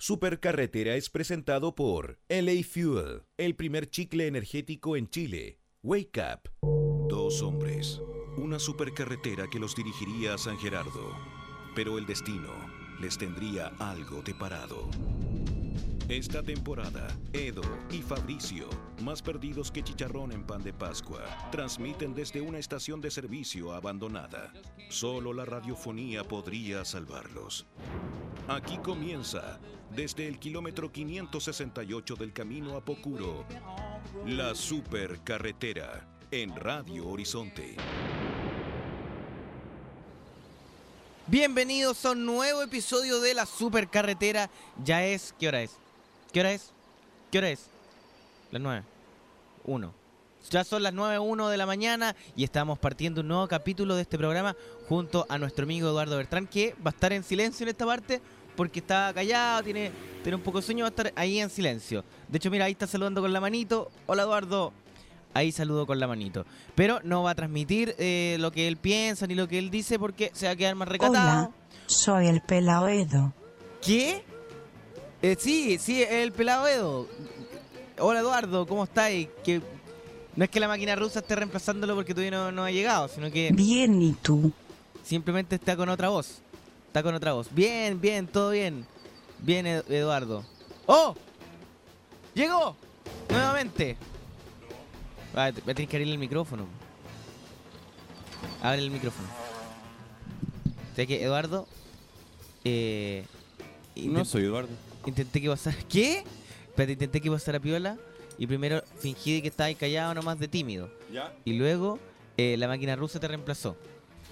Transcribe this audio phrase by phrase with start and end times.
[0.00, 5.58] Supercarretera es presentado por LA Fuel, el primer chicle energético en Chile.
[5.82, 7.08] Wake Up.
[7.08, 8.00] Dos hombres,
[8.36, 11.16] una supercarretera que los dirigiría a San Gerardo,
[11.74, 12.52] pero el destino
[13.00, 14.88] les tendría algo deparado.
[16.08, 18.68] Esta temporada, Edo y Fabricio,
[19.02, 24.52] más perdidos que chicharrón en pan de Pascua, transmiten desde una estación de servicio abandonada.
[24.90, 27.66] Solo la radiofonía podría salvarlos.
[28.46, 29.60] Aquí comienza,
[29.94, 33.44] desde el kilómetro 568 del camino a Pocuro,
[34.26, 37.76] la supercarretera en Radio Horizonte.
[41.26, 44.50] Bienvenidos a un nuevo episodio de la supercarretera.
[44.84, 45.72] Ya es, ¿qué hora es?
[46.32, 46.70] ¿Qué hora es?
[47.30, 47.66] ¿Qué hora es?
[48.50, 48.82] Las 9.
[49.64, 49.94] 1.
[50.50, 54.16] Ya son las 9.1 de la mañana y estamos partiendo un nuevo capítulo de este
[54.16, 54.56] programa
[54.88, 58.22] junto a nuestro amigo Eduardo Bertrán, que va a estar en silencio en esta parte
[58.58, 59.92] porque está callado, tiene,
[60.24, 62.02] tiene un poco de sueño, va a estar ahí en silencio.
[62.26, 63.88] De hecho, mira, ahí está saludando con la manito.
[64.06, 64.72] Hola Eduardo.
[65.32, 66.44] Ahí saludo con la manito.
[66.74, 69.96] Pero no va a transmitir eh, lo que él piensa ni lo que él dice
[69.96, 71.20] porque se va a quedar más recatado.
[71.20, 71.50] Hola,
[71.86, 73.32] soy el pelao Edo.
[73.80, 74.24] ¿Qué?
[75.22, 77.06] Eh, sí, sí, el pelado Edo.
[78.00, 79.28] Hola Eduardo, ¿cómo estáis?
[79.44, 79.62] Que
[80.34, 83.30] no es que la máquina rusa esté reemplazándolo porque todavía no, no ha llegado, sino
[83.30, 84.50] que Bien, ¿y tú?
[85.04, 86.42] simplemente está con otra voz.
[86.88, 87.48] Está con otra voz.
[87.52, 88.86] Bien, bien, todo bien.
[89.40, 90.44] Bien, Ed- Eduardo.
[90.86, 91.14] ¡Oh!
[92.34, 92.76] ¡Llegó!
[93.30, 93.96] Nuevamente.
[95.36, 96.66] Va, te- va a tener que abrirle el micrófono.
[98.62, 99.28] Abre el micrófono.
[100.92, 101.68] ¿Sabes que Eduardo?
[102.64, 103.24] Eh,
[103.96, 104.70] No soy Eduardo.
[105.06, 105.76] Intenté que pasara.
[105.88, 106.24] ¿Qué?
[106.74, 107.96] Pero intenté que pasara piola.
[108.38, 110.90] Y primero fingí que estaba callado nomás de tímido.
[111.12, 111.32] ¿Ya?
[111.44, 111.98] Y luego
[112.36, 113.76] eh, la máquina rusa te reemplazó.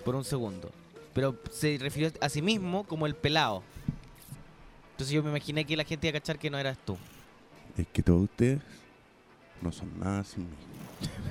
[0.05, 0.71] Por un segundo.
[1.17, 3.63] Pero se refirió a sí mismo como el pelado.
[4.91, 6.99] Entonces yo me imaginé que la gente iba a cachar que no eras tú.
[7.75, 8.61] Es que todos ustedes
[9.63, 10.57] no son nada sin mí.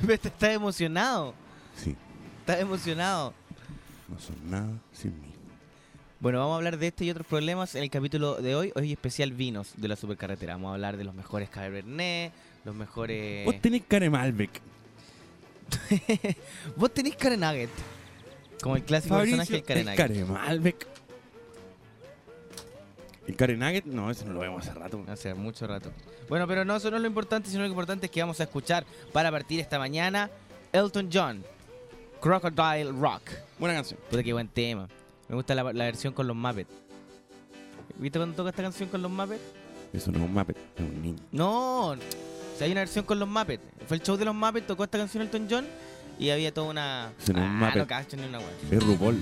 [0.11, 1.35] Estás emocionado.
[1.75, 1.95] Sí,
[2.39, 3.35] Estás emocionado.
[4.09, 5.27] no son nada sin mí.
[6.19, 8.71] Bueno, vamos a hablar de este y otros problemas en el capítulo de hoy.
[8.73, 10.53] Hoy especial vinos de la supercarretera.
[10.53, 13.45] Vamos a hablar de los mejores Cabernet, los mejores...
[13.45, 14.61] Vos tenés cara de Malbec.
[16.75, 17.69] Vos tenés Karen Nugget.
[18.65, 19.97] Como el clásico personaje del Karen es Nugget.
[19.97, 20.87] cara de Malbec.
[23.27, 23.85] ¿El Karen Nugget?
[23.85, 25.03] No, ese no lo vemos hace rato.
[25.07, 25.91] Hace mucho rato.
[26.29, 28.43] Bueno, pero no, eso no es lo importante, sino lo importante es que vamos a
[28.45, 28.83] escuchar
[29.13, 30.31] para partir esta mañana
[30.73, 31.43] Elton John,
[32.19, 33.21] Crocodile Rock.
[33.59, 33.99] Buena canción.
[34.09, 34.89] Puta qué buen tema.
[35.29, 36.73] Me gusta la, la versión con los Muppets.
[37.99, 39.43] ¿Viste cuando toca esta canción con los Muppets?
[39.93, 41.19] Eso no es un Muppet, es un niño.
[41.31, 41.95] No, o
[42.57, 43.61] sea, hay una versión con los Muppets.
[43.85, 45.67] Fue el show de los Muppets, tocó esta canción Elton John
[46.19, 47.11] y había toda una...
[47.35, 48.47] Ah, no cacho ni una wea.
[48.71, 49.19] Es RuPaul.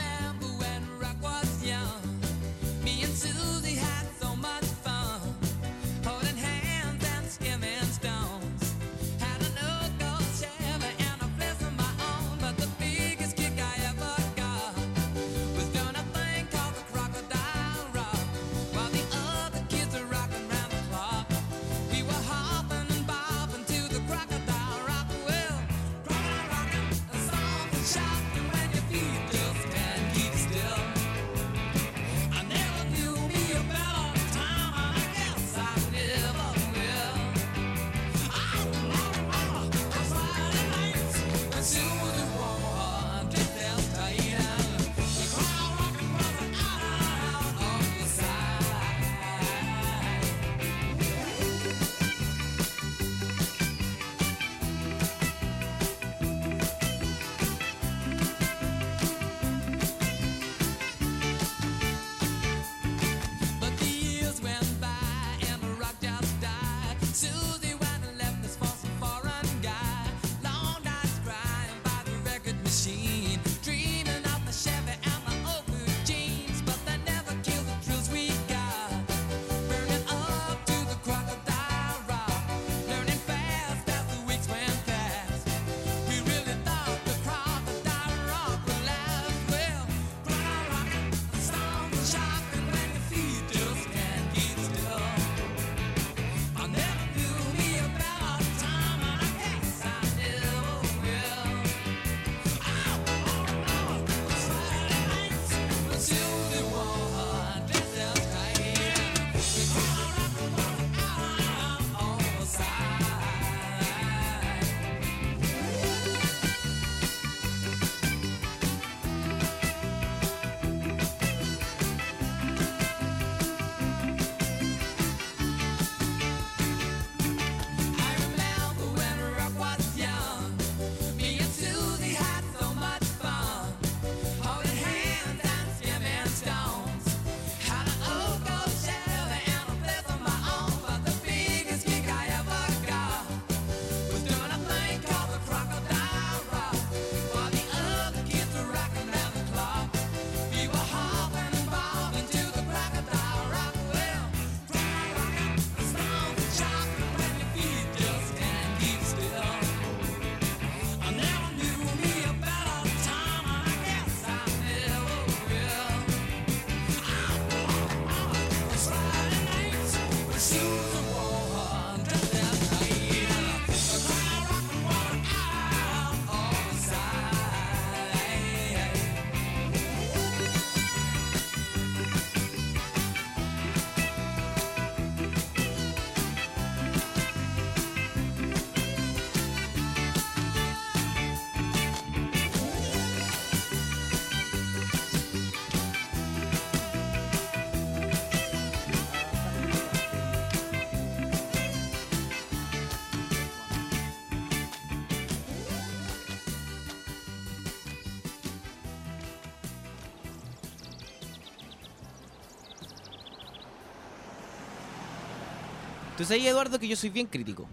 [216.18, 217.68] Tú sabes, Eduardo, que yo soy bien crítico.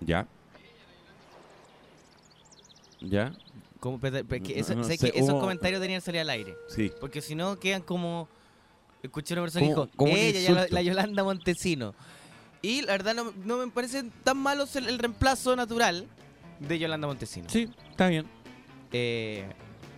[0.00, 0.26] ¿Ya?
[3.00, 3.32] ¿Ya?
[3.80, 6.04] Como, pero- pero que No, eso- no ¿sabes sé, que esos hubo- comentarios tenían que
[6.06, 6.56] salir al aire.
[6.68, 6.90] Sí.
[7.00, 8.28] Porque si no quedan como.
[9.02, 10.74] Escuché a una persona que Como- dijo, como un ella, ya la, insulto.
[10.74, 11.94] la Yolanda Montesino.
[12.62, 16.06] Y la verdad no, no me parece tan malo el, el reemplazo natural
[16.58, 17.48] de Yolanda Montesino.
[17.48, 18.26] Sí, está bien.
[18.92, 19.46] Eh,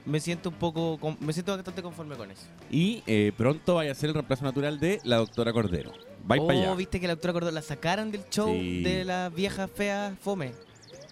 [0.05, 0.99] me siento un poco.
[0.99, 2.43] con- me siento bastante conforme con eso.
[2.71, 5.93] Y eh, pronto vaya a ser el reemplazo natural de la doctora Cordero.
[6.37, 6.75] Oh, para allá.
[6.75, 8.83] viste que la doctora Cordero la sacaron del show Sí.
[8.83, 10.53] de la vieja fea fome.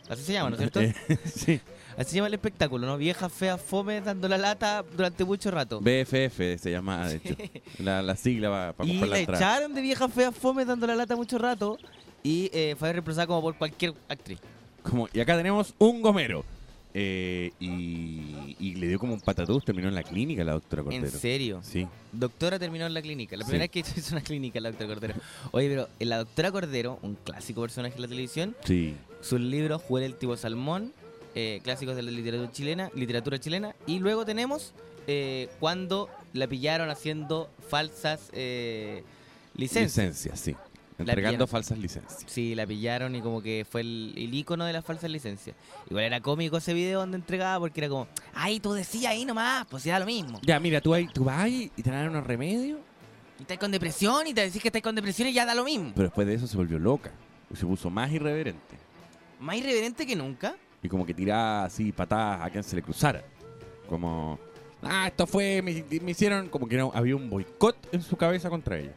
[0.08, 0.80] Así se llama, ¿no es cierto?
[1.08, 1.60] Eh, sí.
[1.96, 2.98] Así se llama el espectáculo, ¿no?
[2.98, 5.80] Vieja fea fome dando la lata durante mucho rato.
[5.80, 7.34] BFF se llama, de hecho.
[7.82, 9.38] La, la sigla va para y comprar la la entrada.
[9.56, 11.78] echaron de vieja fea fome dando la lata mucho rato
[12.22, 14.38] y eh, fue reemplazada como por cualquier actriz.
[14.82, 16.44] Como, y acá tenemos un gomero.
[16.98, 21.04] Eh, y, y le dio como un patatús, terminó en la clínica la doctora Cordero.
[21.04, 21.60] ¿En serio?
[21.62, 21.86] Sí.
[22.10, 23.36] Doctora terminó en la clínica.
[23.36, 23.50] La Sí.
[23.50, 25.14] primera vez que hizo una clínica la doctora Cordero.
[25.50, 28.94] Oye, pero la doctora Cordero, un clásico personaje de la televisión, Sí.
[29.20, 30.94] sus libros Juel el Tibo Salmón,
[31.34, 34.72] eh, clásicos de la literatura chilena, literatura chilena, y luego tenemos
[35.06, 39.02] eh, cuando la pillaron haciendo falsas eh,
[39.54, 39.96] licencias.
[40.06, 40.56] Licencias, sí.
[40.98, 42.24] Entregando falsas licencias.
[42.26, 45.54] Sí, la pillaron y como que fue el, el icono de las falsas licencias.
[45.90, 49.66] Igual era cómico ese video donde entregaba porque era como, ay, tú decías ahí nomás,
[49.66, 50.40] pues era lo mismo.
[50.42, 52.80] Ya, mira, tú, ahí, tú vas ahí y te dan unos remedios.
[53.38, 55.64] Y estás con depresión y te decís que estás con depresión y ya da lo
[55.64, 55.92] mismo.
[55.94, 57.10] Pero después de eso se volvió loca.
[57.52, 58.76] Y se puso más irreverente.
[59.38, 60.56] Más irreverente que nunca.
[60.82, 63.22] Y como que tiraba así patadas a quien se le cruzara.
[63.86, 64.38] Como,
[64.82, 68.48] ah, esto fue, me, me hicieron, como que no, había un boicot en su cabeza
[68.48, 68.94] contra ella.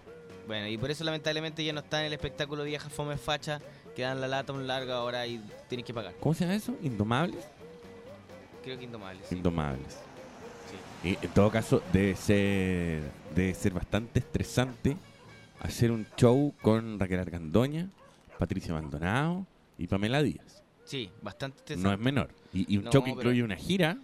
[0.49, 3.61] Bueno, y por eso lamentablemente ya no está en el espectáculo Vieja Fome Facha,
[3.95, 6.15] que dan la lata un larga hora y tienes que pagar.
[6.19, 6.75] ¿Cómo se llama eso?
[6.81, 7.45] ¿Indomables?
[8.63, 9.19] Creo que indomable.
[9.29, 9.35] sí.
[9.35, 9.99] Indomables.
[11.03, 11.09] Sí.
[11.09, 13.03] Y en todo caso, debe ser,
[13.35, 14.97] debe ser bastante estresante
[15.59, 17.87] hacer un show con Raquel Argandoña,
[18.39, 19.45] Patricia Maldonado
[19.77, 20.63] y Pamela Díaz.
[20.83, 21.93] Sí, bastante No estresante.
[21.93, 22.29] es menor.
[22.53, 23.99] Y, y un No, show que incluye una gira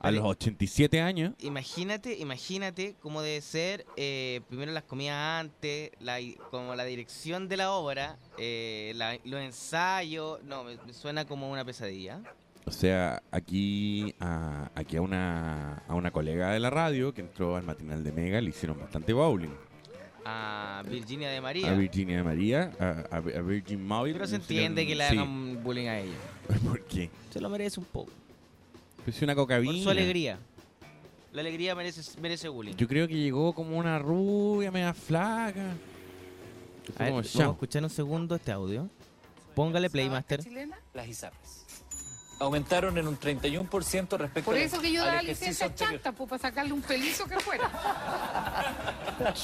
[0.00, 1.34] a los 87 años.
[1.40, 6.18] Imagínate, imagínate cómo debe ser eh, primero las comidas antes, la,
[6.50, 11.50] como la dirección de la obra, eh, la- los ensayos, no, me, me suena como
[11.50, 12.20] una pesadilla.
[12.64, 17.56] O sea, aquí a, aquí a una, a una colega de la radio que entró
[17.56, 19.54] al matinal de Mega le hicieron bastante bowling.
[20.24, 21.70] A Virginia de María.
[21.70, 23.88] A Virginia de María, a, a- Virgin.
[23.88, 25.16] Pero se entiende que le sí.
[25.16, 26.16] hagan bullying a ella.
[26.64, 27.08] ¿Por qué?
[27.30, 28.12] Se lo merece un poco.
[29.04, 29.82] Pues una Por cocaína.
[29.82, 30.38] su alegría.
[31.32, 32.74] La alegría merece, merece bullying.
[32.74, 35.72] Yo creo que llegó como una rubia, media flaca.
[36.98, 38.88] A ver, vamos a escuchar un segundo este audio.
[39.54, 40.40] Póngale Playmaster.
[40.94, 41.64] las ISAPRES.
[42.40, 45.94] Aumentaron en un 31% respecto Por eso que yo daba licencia anterior.
[45.94, 47.68] chanta, pues para sacarle un pelito que fuera.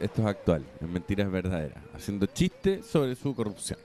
[0.00, 1.82] Esto es actual, es mentiras verdaderas.
[1.94, 3.78] Haciendo chistes sobre su corrupción.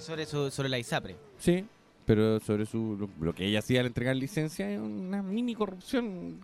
[0.00, 1.16] Sobre, su- sobre la ISAPRE.
[1.38, 1.64] Sí,
[2.06, 6.40] pero sobre su lo, lo que ella hacía al entregar licencia es una mini corrupción,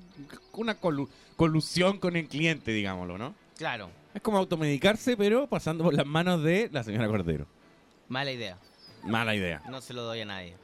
[0.52, 3.34] una colu- colusión con el cliente, digámoslo, ¿no?
[3.56, 7.46] Claro, Es como automedicarse, pero pasando por las manos de la señora Cordero.
[8.08, 8.58] mala idea.
[9.02, 9.62] Mala idea.
[9.70, 10.54] No se lo doy a nadie.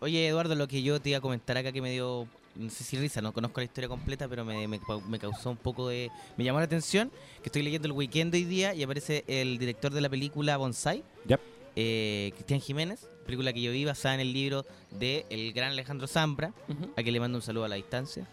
[0.00, 2.84] Oye, Eduardo, lo que yo te iba a comentar acá que me dio, no sé
[2.84, 6.10] si risa, no conozco la historia completa, pero me, me- me causó un poco de...
[6.36, 7.10] Me llamó la atención
[7.42, 11.02] que estoy leyendo el weekend hoy día y aparece el director de la película Bonsai,
[11.26, 11.40] Yep.
[11.80, 16.08] Eh, Cristian Jiménez, película que yo vi basada en el libro de el gran Alejandro
[16.08, 16.52] Zambra,
[16.96, 18.26] a quien le mando un saludo a la distancia.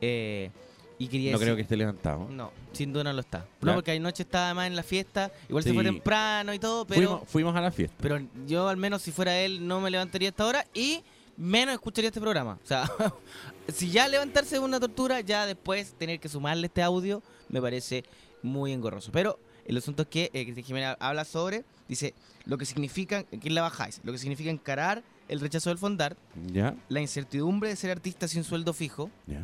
[0.00, 0.50] Eh,
[0.98, 2.26] y quería No decir- creo que esté levantado.
[2.30, 3.40] No, sin duda no lo está.
[3.40, 3.66] Ya.
[3.66, 5.74] No, porque anoche estaba además en la fiesta, igual se Sí.
[5.74, 7.00] fue temprano y todo, pero...
[7.08, 7.96] Fuimos, fuimos a la fiesta.
[8.00, 11.02] Pero yo al menos si fuera él no me levantaría a esta hora y
[11.36, 12.58] menos escucharía este programa.
[12.64, 12.90] O sea,
[13.68, 18.02] si ya levantarse es una tortura, ya después tener que sumarle este audio me parece
[18.42, 19.12] muy engorroso.
[19.12, 23.54] Pero el asunto es que eh, Cristian Jiménez habla sobre, dice, lo que significa, ¿quién
[23.54, 24.00] la bajáis?
[24.04, 26.16] Lo que significa encarar el rechazo del fondar,
[26.52, 26.74] ¿Ya?
[26.88, 29.42] la incertidumbre de ser artista sin sueldo fijo, ¿Ya?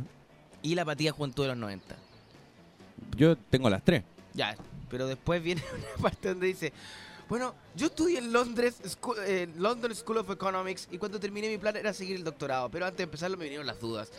[0.62, 1.96] y la apatía juventud de los 90.
[3.16, 4.04] Yo tengo las tres.
[4.34, 4.56] Ya,
[4.88, 5.62] pero después viene
[5.96, 6.72] una parte donde dice,
[7.28, 11.58] bueno, yo estudié en Londres, School- eh, London School of Economics y cuando terminé mi
[11.58, 14.10] plan era seguir el doctorado, pero antes de empezarlo me vinieron las dudas.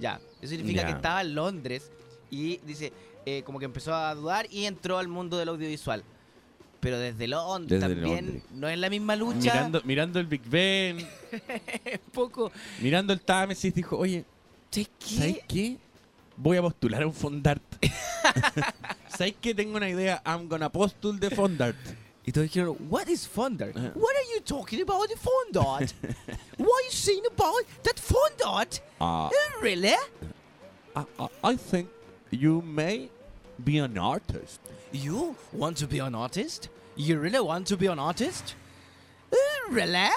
[0.00, 0.86] Ya, eso significa Ya.
[0.88, 1.90] que estaba en Londres
[2.34, 2.92] y dice,
[3.26, 6.02] eh, como que empezó a dudar y entró al mundo del audiovisual.
[6.80, 8.42] Pero desde Londres Desde también Londres.
[8.52, 9.38] no es la misma lucha.
[9.54, 10.98] Mirando, mirando el Big Ben,
[12.12, 12.52] poco.
[12.80, 14.24] mirando el Támesis, dijo, oye,
[14.70, 15.14] ¿Sabes qué?
[15.16, 15.76] ¿sabes qué?
[16.36, 17.62] Voy a postular a un Fondart.
[19.16, 19.54] ¿Sabes qué?
[19.54, 20.20] Tengo una idea.
[20.26, 21.76] I'm gonna postul de Fondart.
[22.26, 23.76] Y todos dijeron, what is Fondart?
[23.76, 23.92] Ajá.
[23.94, 25.92] What are you talking about the Fondart?
[26.58, 28.80] What are you saying about that Fondart?
[29.00, 29.30] Uh,
[29.62, 29.94] Really?
[30.96, 31.88] I, I- I think
[32.38, 33.08] you may
[33.64, 34.60] be an artist.
[34.92, 36.68] You want to be an artist?
[36.96, 38.54] You really want to be an artist?
[39.30, 39.36] Eh,
[39.70, 40.08] Really?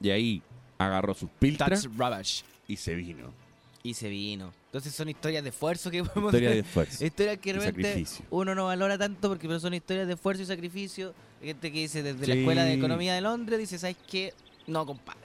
[0.00, 0.42] Y ahí
[0.78, 2.44] agarró sus piltras That's rubbish.
[2.68, 3.32] y se vino.
[3.82, 4.52] Y se vino.
[4.66, 7.04] Entonces son historias de esfuerzo que podemos Historia de esfuerzo.
[7.04, 8.24] Historias que y realmente sacrificio.
[8.30, 11.14] uno no valora tanto porque pero son historias de esfuerzo y sacrificio.
[11.42, 12.40] Gente que dice desde la Sí.
[12.40, 14.32] Escuela de Economía de Londres, dice, ¿sabes qué?
[14.66, 15.20] No, compadre.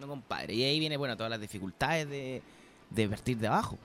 [0.00, 0.54] No, compadre.
[0.54, 2.42] Y ahí viene, bueno, todas las dificultades de,
[2.90, 3.78] de partir de abajo.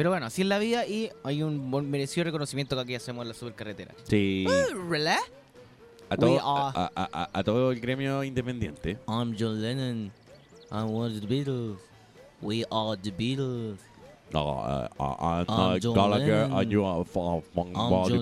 [0.00, 3.20] Pero bueno, así es la vida y hay un buen merecido reconocimiento que aquí hacemos
[3.20, 3.94] en la supercarretera.
[4.04, 4.46] Sí.
[4.88, 5.10] ¿Really?
[6.08, 8.96] A todo, a, a- a- a todo el gremio independiente.
[9.06, 10.10] I'm John Lennon.
[10.72, 11.76] I'm one of the Beatles.
[12.40, 13.76] We are the Beatles.
[14.32, 16.58] No, uh, uh, I'm I'm Mike John Gallagher Lennon.
[16.60, 17.42] and you are from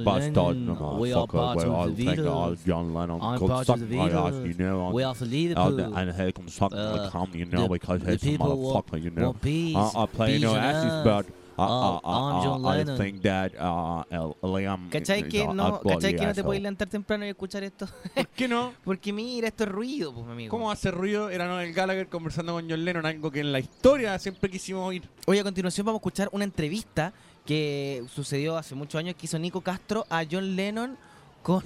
[0.05, 0.57] bastard.
[0.57, 2.65] No, We are part of the Beatles.
[2.67, 3.21] John Lennon.
[3.23, 4.47] I'm come part suck of the ass, Beatles.
[4.49, 4.91] you know.
[4.91, 5.95] We are for and, Liverpool.
[5.97, 8.57] and he can suck my Uh, cum, you know, the- because the he's a people
[8.59, 9.27] want- motherfucker, you know.
[9.27, 9.77] want peace.
[9.77, 11.05] I, I play Peace no and asses, us.
[11.05, 11.27] but
[11.59, 12.97] I, Uh, I, I'm I, John I Lennon.
[12.97, 17.27] think that uh, Liam ¿Cachai is que no, ¿cachai que no te puedes levantar temprano
[17.27, 17.87] y escuchar esto?
[18.15, 18.73] ¿Por qué no?
[18.85, 20.51] Porque mira, esto es ruido, pues, mi amigo.
[20.51, 21.31] ¿Cómo hace ruido?
[21.31, 25.09] Era Noel Gallagher conversando con John Lennon, algo que en la historia siempre quisimos oír.
[25.27, 27.13] Hoy a continuación vamos a escuchar una entrevista
[27.45, 30.97] que sucedió hace muchos años que hizo Nico Castro a John Lennon
[31.43, 31.65] con,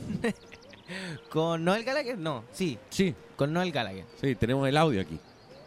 [1.31, 2.19] con Noel Gallagher.
[2.19, 4.05] No, sí, Sí, con Noel Gallagher.
[4.21, 5.19] sí, tenemos el audio aquí.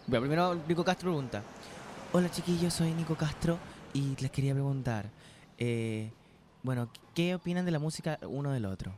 [0.08, 1.44] Bueno, primero Nico Castro pregunta.
[2.14, 3.58] Hola chiquillos, soy Nico Castro
[3.96, 5.10] y les quería preguntar,
[5.58, 6.12] eh,
[6.64, 8.92] bueno, ¿qué opinan de la música uno del otro?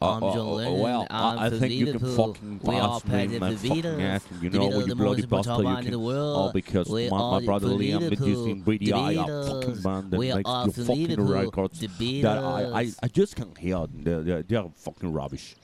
[0.00, 4.02] Uh, I'm uh, uh, well, I, I think you can fucking pass me the fucking
[4.02, 5.94] ass, you know, the your bloody bastard, you can...
[5.94, 9.48] Oh, because my, my brother Liam is using really Beatles.
[9.48, 12.92] fucking band that We makes you from fucking records that I, I.
[13.00, 13.86] I just can't hear.
[13.94, 15.54] They're, they're, they're fucking rubbish.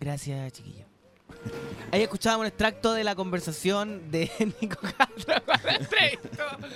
[0.00, 0.81] Gracias, chiquillo.
[1.90, 4.30] Ahí escuchábamos un extracto de la conversación de
[4.60, 6.70] Nico Castro con.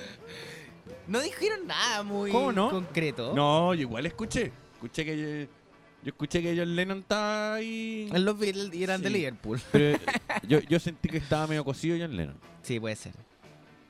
[1.07, 2.71] No dijeron nada muy ¿Cómo no?
[2.71, 3.33] concreto.
[3.35, 4.53] No, yo igual escuché.
[4.75, 5.27] Escuché que yo,
[6.03, 8.11] yo escuché que John Lennon estaba ahí.
[8.13, 9.11] En Los Beatles y eran de.
[9.11, 9.61] Liverpool.
[9.73, 9.99] Pero
[10.49, 12.37] yo, yo sentí que estaba medio cocido John Lennon.
[12.63, 13.15] Sí, puede ser.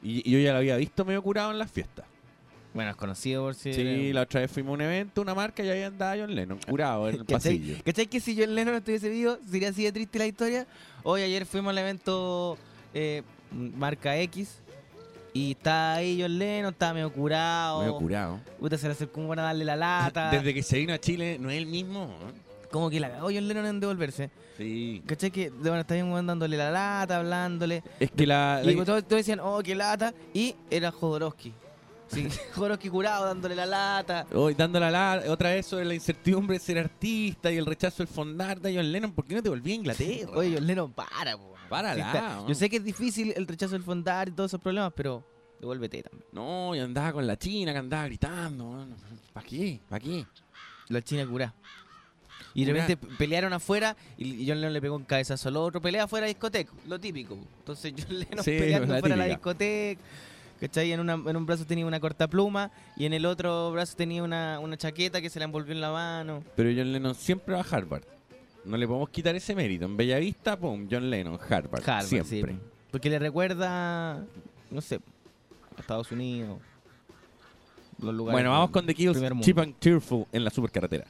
[0.03, 2.05] Y, y yo ya lo había visto medio curado en las fiestas.
[2.77, 3.73] Bueno, es conocido por si...
[3.73, 6.59] Sí, la otra vez fuimos a un evento, una marca, y ahí andaba John Lennon,
[6.69, 7.77] curado en el pasillo.
[7.83, 10.67] ¿Cachai que si John Lennon no estuviese vivo, sería así de triste la historia?
[11.03, 12.59] Hoy ayer fuimos al evento
[12.93, 14.59] eh, marca X
[15.33, 17.81] y está ahí John Lennon, estaba medio curado.
[17.81, 18.41] Medio curado.
[18.61, 20.31] Puta, se le acercó como a darle la lata.
[20.33, 22.15] Desde que se vino a Chile, no es el mismo.
[22.29, 22.67] ¿eh?
[22.71, 24.29] Como que la cagó John Lennon en devolverse.
[24.59, 25.03] Sí.
[25.07, 25.31] ¿Cachai?
[25.31, 27.83] Que bueno, está bien dándole la lata, hablándole.
[28.01, 28.61] Es que la.
[28.63, 30.13] Y la- todos, todos decían, oh, qué lata.
[30.35, 31.55] Y era Jodorowsky.
[32.09, 34.27] Sí, Jodorowsky curado dándole la lata.
[34.33, 37.99] Hoy dando la, la- otra vez sobre la incertidumbre de ser artista y el rechazo
[37.99, 39.13] del fondar de John Lennon.
[39.13, 40.31] ¿Por qué no te volví a Inglaterra?
[40.35, 41.55] Oye, John Lennon, para, po.
[41.69, 42.45] Párala.
[42.47, 45.25] Yo sé que es difícil el rechazo del fondar y todos esos problemas, pero
[45.61, 46.25] devuélvete también.
[46.33, 48.87] No, y andaba con la china que andaba gritando.
[49.33, 49.81] ¿Para qué?
[49.89, 50.25] ¿Para qué?
[50.89, 51.53] La China curá.
[52.55, 55.81] Y de repente pelearon afuera y John Lennon le pegó un cabezazo al otro.
[55.81, 57.37] Pelea afuera de discoteca, lo típico.
[57.59, 60.01] Entonces John Lennon Sí, peleando afuera de la discoteca.
[60.61, 60.93] ¿Cachai?
[60.93, 64.23] En, una- en un brazo tenía una corta pluma y en el otro brazo tenía
[64.23, 66.43] una, una chaqueta que se la envolvió en la mano.
[66.57, 68.05] Pero John Lennon siempre va a Harvard.
[68.65, 69.85] No le podemos quitar ese mérito.
[69.85, 71.83] En Bellavista, pum, John Lennon, Harvard.
[71.89, 72.55] Harvard, siempre.
[72.55, 72.59] sí.
[72.91, 74.25] Porque le recuerda,
[74.71, 75.01] no sé,
[75.77, 76.59] a Estados Unidos.
[78.01, 79.19] Los lugares Bueno, vamos con The Kills.
[79.41, 81.07] Cheap and Tearful en la supercarretera.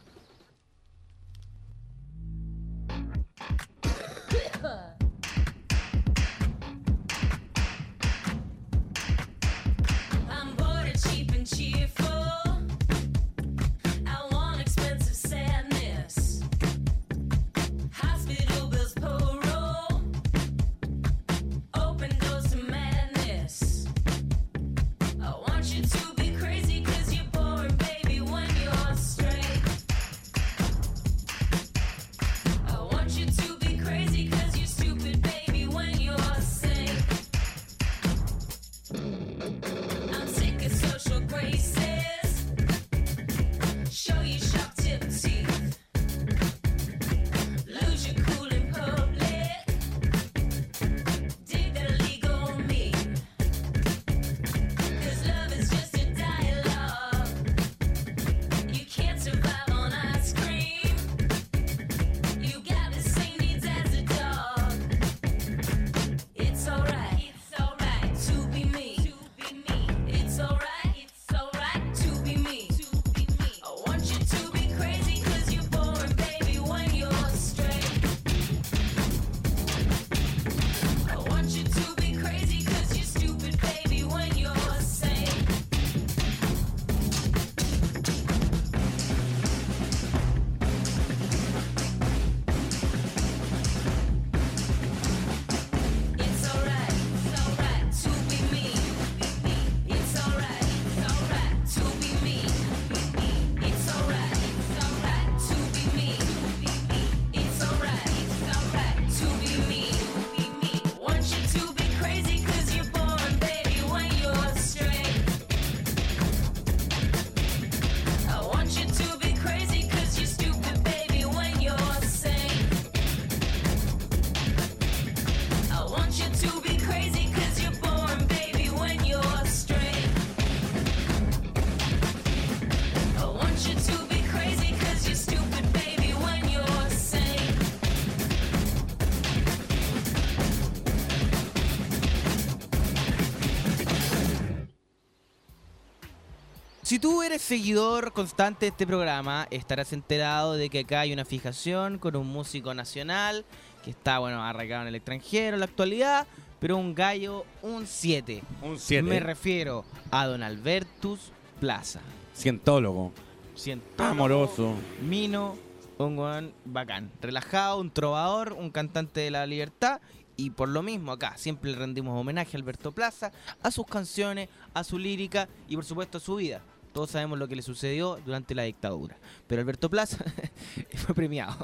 [147.46, 152.26] Seguidor constante de este programa, estarás enterado de que acá hay una fijación con un
[152.26, 153.44] músico nacional
[153.84, 156.26] que está, bueno, arraigado en el extranjero en la actualidad,
[156.58, 158.42] pero un gallo, un 7.
[158.62, 159.00] Un 7.
[159.04, 161.30] Me refiero a Don Albertus
[161.60, 162.00] Plaza.
[162.34, 163.12] Cientólogo.
[163.56, 164.74] Cientólogo, Amoroso.
[165.02, 165.56] Mino,
[165.98, 167.12] un weón bacán.
[167.22, 170.00] Relajado, un trovador, un cantante de la libertad.
[170.36, 173.30] Y por lo mismo acá siempre le rendimos homenaje a Alberto Plaza,
[173.62, 176.60] a sus canciones, a su lírica y por supuesto a su vida.
[176.96, 179.18] Todos sabemos lo que le sucedió durante la dictadura.
[179.46, 180.16] Pero Alberto Plaza
[180.94, 181.54] fue premiado.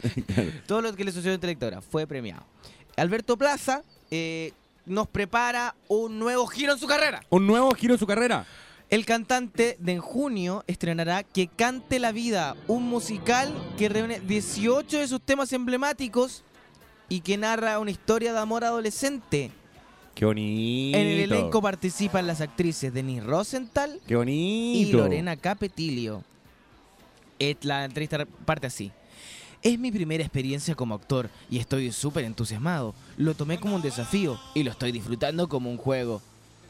[0.66, 2.46] Todo lo que le sucedió durante la dictadura fue premiado.
[2.96, 4.54] Alberto Plaza eh,
[4.86, 7.22] nos prepara un nuevo giro en su carrera.
[7.28, 8.46] Un nuevo giro en su carrera.
[8.88, 15.00] El cantante de en junio estrenará Que Cante la Vida, un musical que reúne 18
[15.00, 16.44] de sus temas emblemáticos
[17.10, 19.52] y que narra una historia de amor adolescente.
[20.14, 20.98] Qué bonito.
[20.98, 24.88] En el elenco participan las actrices Denise Rosenthal Qué bonito.
[24.88, 26.22] y Lorena Capetilio.
[27.62, 28.92] La entrevista parte así.
[29.62, 32.94] Es mi primera experiencia como actor y estoy súper entusiasmado.
[33.16, 36.20] Lo tomé como un desafío y lo estoy disfrutando como un juego,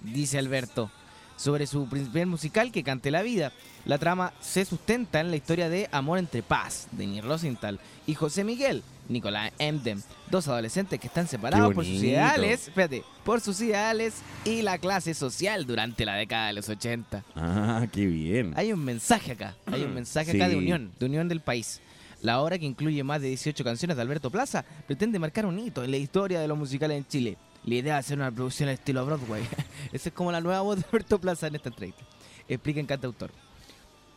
[0.03, 0.91] dice Alberto.
[1.37, 3.53] Sobre su primer musical que cante la vida.
[3.85, 8.15] La trama se sustenta en la historia de Amor entre Paz, de Denis Rosenthal, y
[8.15, 13.61] José Miguel, Nicolás Emden, dos adolescentes que están separados por sus ideales, espérate, por sus
[13.61, 17.25] ideales y la clase social durante la década de los 80.
[17.37, 18.53] Ah, qué bien.
[18.57, 21.81] Hay un mensaje acá, hay un mensaje acá de unión, de unión del país.
[22.23, 25.83] La obra, que incluye más de 18 canciones de Alberto Plaza, pretende marcar un hito
[25.83, 27.37] en la historia de los musicales en Chile.
[27.65, 29.43] La idea de hacer una producción al estilo Broadway.
[29.93, 32.03] Esa es como la nueva voz de Alberto Plaza en esta entrevista.
[32.49, 33.31] Explica en cantautor.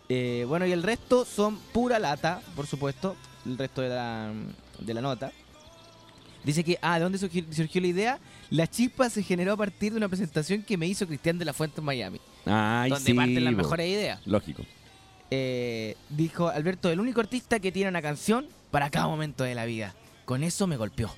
[0.08, 3.16] Eh, bueno, y el resto son pura lata, por supuesto.
[3.44, 4.32] El resto de la,
[4.80, 5.32] de la nota.
[6.44, 8.20] Dice que, ah, ¿de dónde surgió, surgió la idea?
[8.52, 11.54] La chispa se generó a partir de una presentación que me hizo Cristian de la
[11.54, 12.22] Fuente en Miami.
[12.46, 13.58] Ay, donde sí, parten las po.
[13.58, 14.22] mejores ideas.
[14.26, 14.64] Lógico.
[15.32, 19.66] Eh, dijo Alberto, el único artista que tiene una canción para cada momento de la
[19.66, 19.96] vida.
[20.26, 21.12] Con eso me golpeó.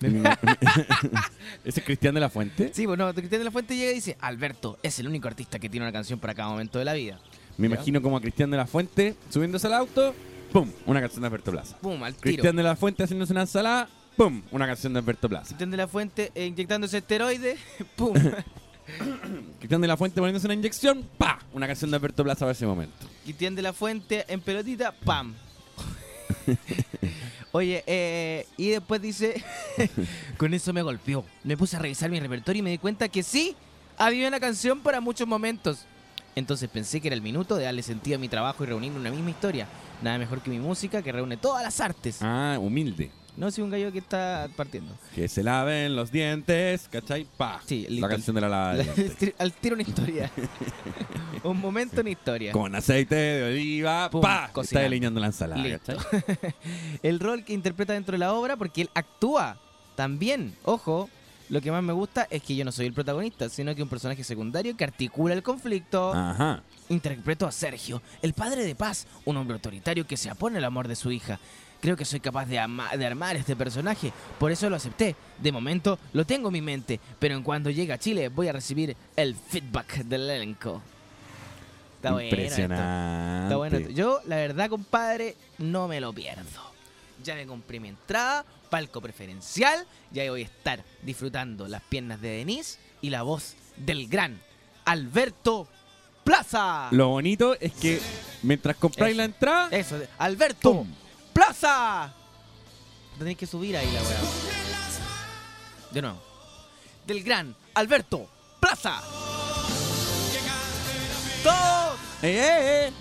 [0.00, 2.70] ¿Ese es Cristian de la Fuente?
[2.72, 5.68] Sí, bueno, Cristian de la Fuente llega y dice, Alberto es el único artista que
[5.68, 7.20] tiene una canción para cada momento de la vida.
[7.58, 7.74] Me ¿Ya?
[7.74, 10.14] imagino como a Cristian de la Fuente subiéndose al auto,
[10.52, 10.70] ¡pum!
[10.86, 11.76] Una canción de Alberto Plaza.
[11.78, 12.22] Pum, al tiro.
[12.22, 14.42] Cristian de la Fuente haciéndose una ensalada, ¡pum!
[14.50, 15.48] Una canción de Alberto Plaza.
[15.48, 17.58] Cristian de la Fuente eh, inyectándose esteroides,
[17.96, 18.14] pum.
[19.58, 21.38] Cristian de la Fuente poniéndose una inyección, ¡pa!
[21.52, 23.06] Una canción de Alberto Plaza para ese momento.
[23.24, 25.34] Cristian de la Fuente en pelotita, pam.
[27.52, 29.42] Oye, eh, y después dice,
[30.36, 31.24] con eso me golpeó.
[31.42, 33.56] Me puse a revisar mi repertorio y me di cuenta que sí,
[33.98, 35.84] había una canción para muchos momentos.
[36.36, 39.10] Entonces pensé que era el minuto de darle sentido a mi trabajo y reunir una
[39.10, 39.66] misma historia.
[40.02, 42.18] Nada mejor que mi música que reúne todas las artes.
[42.22, 43.10] Ah, humilde.
[43.36, 44.92] No soy un gallo que está partiendo.
[45.14, 47.26] Que se laven los dientes, ¿cachai?
[47.36, 47.60] ¡Pa!
[47.64, 49.34] Sí, La canción de la lava de La- dientes.
[49.38, 50.30] al tiro una historia.
[51.44, 52.52] un momento una historia.
[52.52, 54.50] Con aceite de oliva, Pum, ¡pa!
[54.62, 55.96] Está delineando la ensalada, Listo.
[55.96, 56.54] ¿cachai?
[57.02, 59.58] el rol que interpreta dentro de la obra porque él actúa
[59.94, 60.54] también.
[60.64, 61.08] Ojo,
[61.50, 63.88] lo que más me gusta es que yo no soy el protagonista, sino que un
[63.88, 66.12] personaje secundario que articula el conflicto.
[66.14, 66.62] Ajá.
[66.88, 70.88] Interpreto a Sergio, el padre de Paz, un hombre autoritario que se apone al amor
[70.88, 71.38] de su hija.
[71.80, 75.16] Creo que soy capaz de, ama- de armar este personaje, por eso lo acepté.
[75.38, 78.52] De momento lo tengo en mi mente, pero en cuanto llegue a Chile voy a
[78.52, 80.82] recibir el feedback del elenco.
[81.96, 82.28] Está bueno.
[82.28, 83.42] Impresionante.
[83.44, 83.76] Está bueno.
[83.78, 83.90] esto.
[83.92, 86.70] Yo, la verdad, compadre, no me lo pierdo.
[87.22, 92.20] Ya me compré mi entrada, palco preferencial, y ahí voy a estar disfrutando las piernas
[92.20, 94.40] de Denise y la voz del gran
[94.84, 95.68] Alberto
[96.24, 96.88] Plaza.
[96.92, 98.00] Lo bonito es que
[98.42, 99.18] mientras compráis Eso.
[99.18, 100.88] la entrada, Eso, Alberto ¡pum!
[101.32, 102.14] Plaza.
[103.18, 104.20] Tenéis que subir ahí la weá.
[105.90, 106.22] De nuevo.
[107.06, 108.28] Del gran Alberto
[108.60, 109.00] Plaza.
[111.42, 111.98] Todos.
[112.22, 112.92] ¡Eh, eh, eh!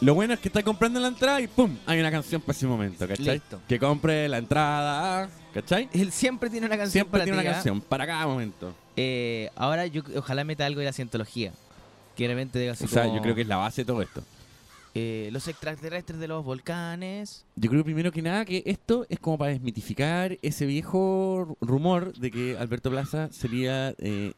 [0.00, 1.74] Lo bueno es que está comprando la entrada y ¡pum!
[1.86, 3.34] Hay una canción para ese momento, ¿cachai?
[3.38, 3.60] Listo.
[3.66, 5.88] Que compre la entrada, ¿cachai?
[5.92, 7.54] Él siempre tiene una canción Siempre para tiene ti, una ¿ah?
[7.54, 8.74] canción para cada momento.
[8.96, 11.52] Eh, ahora yo ojalá meta algo de la cientología.
[12.14, 13.86] Que de repente diga así O sea, como, yo creo que es la base de
[13.86, 14.22] todo esto.
[14.94, 17.44] eh, los extraterrestres de los volcanes.
[17.56, 22.30] Yo creo primero que nada que esto es como para desmitificar ese viejo rumor de
[22.30, 24.32] que Alberto Plaza sería eh,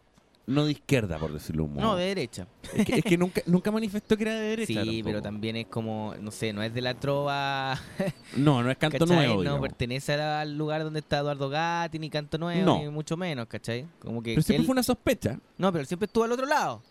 [0.48, 1.86] no de izquierda, por decirlo de un modo.
[1.86, 2.46] No, de derecha.
[2.74, 4.66] es, que, es que nunca, nunca manifestó que era de derecha.
[4.66, 5.04] sí, tampoco.
[5.04, 7.78] pero también es como, no sé, no es de la trova.
[8.36, 9.16] No, no es canto ¿cachai?
[9.16, 9.34] nuevo.
[9.36, 9.60] no digamos.
[9.60, 12.78] pertenece al lugar donde está Eduardo Gatti, ni Canto Nuevo, No.
[12.78, 13.86] ni mucho menos, ¿cachai?
[14.00, 15.38] Como que Pero siempre él- fue una sospecha.
[15.56, 16.82] No, pero siempre estuvo al otro lado.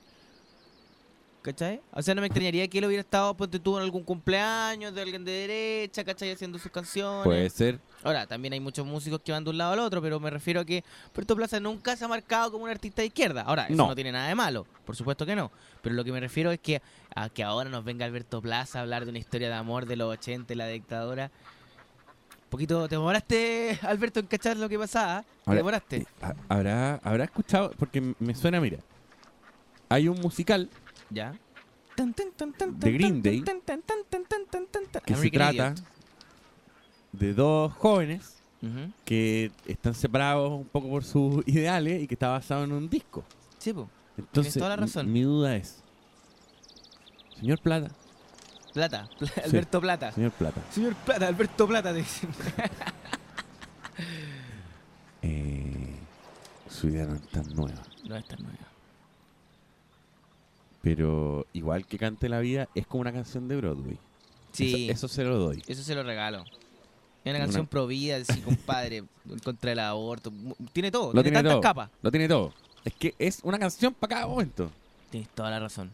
[1.41, 1.79] ¿Cachai?
[1.93, 5.01] O sea, no me extrañaría que él hubiera estado, ponte tú, en algún cumpleaños de
[5.01, 6.31] alguien de derecha, ¿cachai?
[6.31, 7.23] Haciendo sus canciones.
[7.23, 7.79] Puede ser.
[8.03, 10.59] Ahora, también hay muchos músicos que van de un lado al otro, pero me refiero
[10.59, 13.43] a que Puerto Plaza nunca se ha marcado como un artista de izquierda.
[13.43, 13.87] Ahora, eso No.
[13.87, 15.49] no, tiene nada de malo, por supuesto que no.
[15.81, 16.81] Pero lo que me refiero es que
[17.15, 19.95] a que ahora nos venga Alberto Plaza a hablar de una historia de amor de
[19.95, 21.31] los 80 y la dictadura.
[22.43, 25.23] Un poquito, ¿te demoraste, Alberto, en cachar lo que pasaba?
[25.45, 25.97] ¿Te demoraste?
[25.97, 27.71] eh, ha- ¿Habrá, habrá escuchado?
[27.77, 28.79] Porque me suena, mira.
[29.89, 30.69] Hay un musical
[31.09, 31.33] ¿Ya?
[31.95, 35.83] De Green Day, que se American trata Idiot.
[37.13, 38.91] de dos jóvenes Ujú.
[39.05, 43.23] que están separados un poco por sus ideales y que está basado en un disco.
[43.57, 43.89] Sí, po.
[44.17, 45.11] Entonces, toda la m- razón.
[45.11, 45.81] mi duda es,
[47.39, 47.89] señor Plata,
[48.73, 49.09] Plata.
[49.45, 50.11] Alberto Plata.
[50.11, 52.29] señor Plata, Señor Plata, Alberto Plata, te dicen.
[55.21, 55.95] eh,
[56.69, 58.57] su idea no es tan nueva, No es tan nueva.
[60.81, 63.97] Pero igual que Cante la Vida es como una canción de Broadway.
[64.51, 64.85] Sí.
[64.89, 65.61] Eso, eso se lo doy.
[65.67, 66.43] Eso se lo regalo.
[66.43, 69.03] Es una Una- canción pro vida, sí, compadre,
[69.43, 70.31] contra del aborto.
[70.73, 71.61] Tiene todo, Lo tiene, tiene tantas todo.
[71.61, 71.89] capas.
[72.01, 72.53] Lo tiene todo.
[72.85, 74.71] Es que es una canción para cada momento.
[75.09, 75.91] Tienes toda la razón.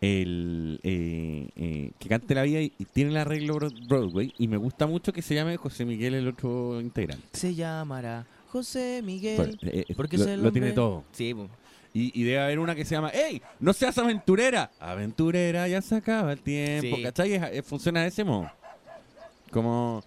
[0.00, 4.48] el eh, eh, que cante la vida y, y tiene el arreglo Bro- Broadway y
[4.48, 9.58] me gusta mucho que se llame José Miguel el otro integrante Se llamará José Miguel.
[9.62, 11.34] eh, eh, porque lo, es el lo tiene todo Sí.
[11.94, 13.42] Y, y debe haber una que se llama ¡Ey!
[13.60, 14.70] ¡No seas aventurera!
[14.80, 17.02] Aventurera ya se acaba el tiempo Sí.
[17.02, 17.34] ¿cachai?
[17.34, 18.50] Es- es- funciona de ese modo
[19.50, 20.02] como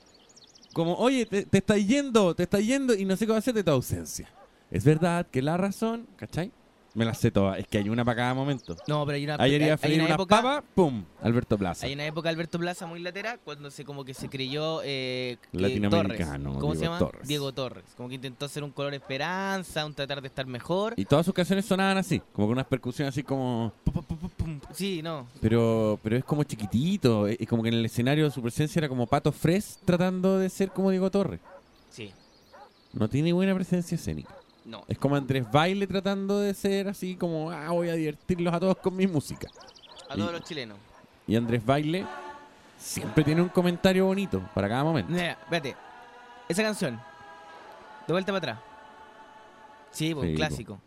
[0.74, 3.64] como oye te, te estás yendo te estás yendo y no sé cómo hacer de
[3.64, 4.28] tu ausencia
[4.72, 6.52] es verdad que la razón ¿cachai?
[6.96, 9.36] Me las sé todas es que hay una para cada momento No, pero hay una,
[9.36, 10.42] ayer iba a freír una época.
[10.42, 11.04] papa ¡pum!
[11.22, 14.82] Alberto Plaza Hay una época Alberto Plaza muy latera cuando se como que se creyó
[14.84, 16.62] eh, que Latinoamericano, Torres.
[16.62, 17.00] ¿Cómo se Diego llama?
[17.00, 17.28] Torres.
[17.28, 17.84] Diego Torres.
[17.98, 20.94] Como que intentó hacer un color esperanza, un tratar de estar mejor.
[20.98, 23.72] Y todas sus canciones sonaban así, como con unas percusiones así como...
[23.84, 24.60] Pum, pum, pum, pum, pum.
[24.74, 25.28] Sí, no.
[25.42, 29.06] Pero pero es como chiquitito, es como que en el escenario su presencia era como
[29.08, 31.40] Pato Fres tratando de ser como Diego Torres.
[31.90, 32.12] Sí.
[32.94, 34.34] No tiene buena presencia escénica.
[34.66, 34.84] No.
[34.88, 38.78] Es como Andrés Baile tratando de ser así como, ah, voy a divertirlos a todos
[38.78, 39.48] con mi música.
[40.10, 40.78] A todos los chilenos.
[41.28, 42.06] Y Andrés Baile
[42.78, 45.12] siempre tiene un comentario bonito para cada momento.
[45.12, 45.76] Mira, espérate.
[46.50, 47.00] Esa canción.
[48.08, 48.60] De vuelta para atrás.
[49.92, 50.80] Sí, pues, Sí, clásico.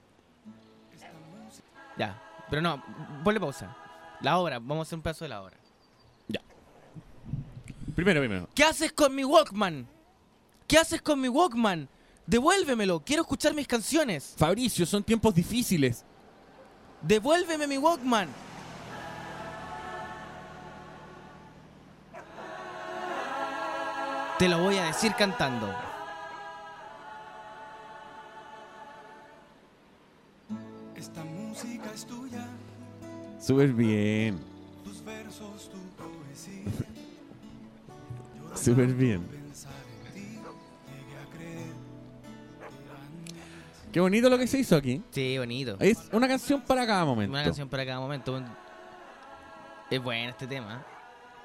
[1.97, 2.21] Ya.
[2.51, 2.83] Pero no,
[3.25, 3.77] ponle pausa.
[4.21, 5.57] La obra, vamos a hacer un pedazo de la obra.
[7.99, 8.49] Primero, primero.
[8.55, 9.89] ¿Qué haces con mi Walkman?
[10.69, 11.89] ¿Qué haces con mi Walkman?
[12.29, 14.35] Devuélvemelo, quiero escuchar mis canciones.
[14.37, 16.05] Fabricio, son tiempos difíciles.
[17.01, 18.29] Devuélveme mi Walkman.
[24.39, 25.75] Te lo voy a decir cantando.
[30.95, 32.47] Esta música es tuya,
[33.41, 34.39] Súper bien.
[34.85, 36.65] tus versos, tu poesía.
[38.55, 39.38] Súper bien.
[43.93, 45.03] Qué bonito lo que se hizo aquí.
[45.11, 45.77] Sí, bonito.
[45.81, 47.33] Es una canción para cada momento.
[47.33, 48.43] Una canción para cada momento.
[49.91, 50.85] Es bueno este tema.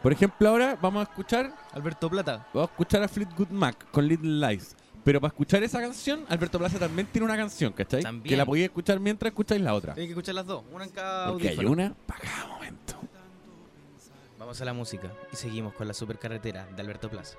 [0.01, 2.45] Por ejemplo, ahora vamos a escuchar Alberto Plata.
[2.53, 4.75] Vamos a escuchar a Fleetwood Mac con Little Lies.
[5.03, 8.01] Pero para escuchar esa canción, Alberto Plaza también tiene una canción, ¿cachai?
[8.01, 8.29] También.
[8.29, 9.93] Que la podéis escuchar mientras escucháis la otra.
[9.93, 12.95] Tienes que escuchar las dos, una en cada Porque hay una para cada momento.
[14.38, 17.38] Vamos a la música y seguimos con la supercarretera de Alberto Plaza.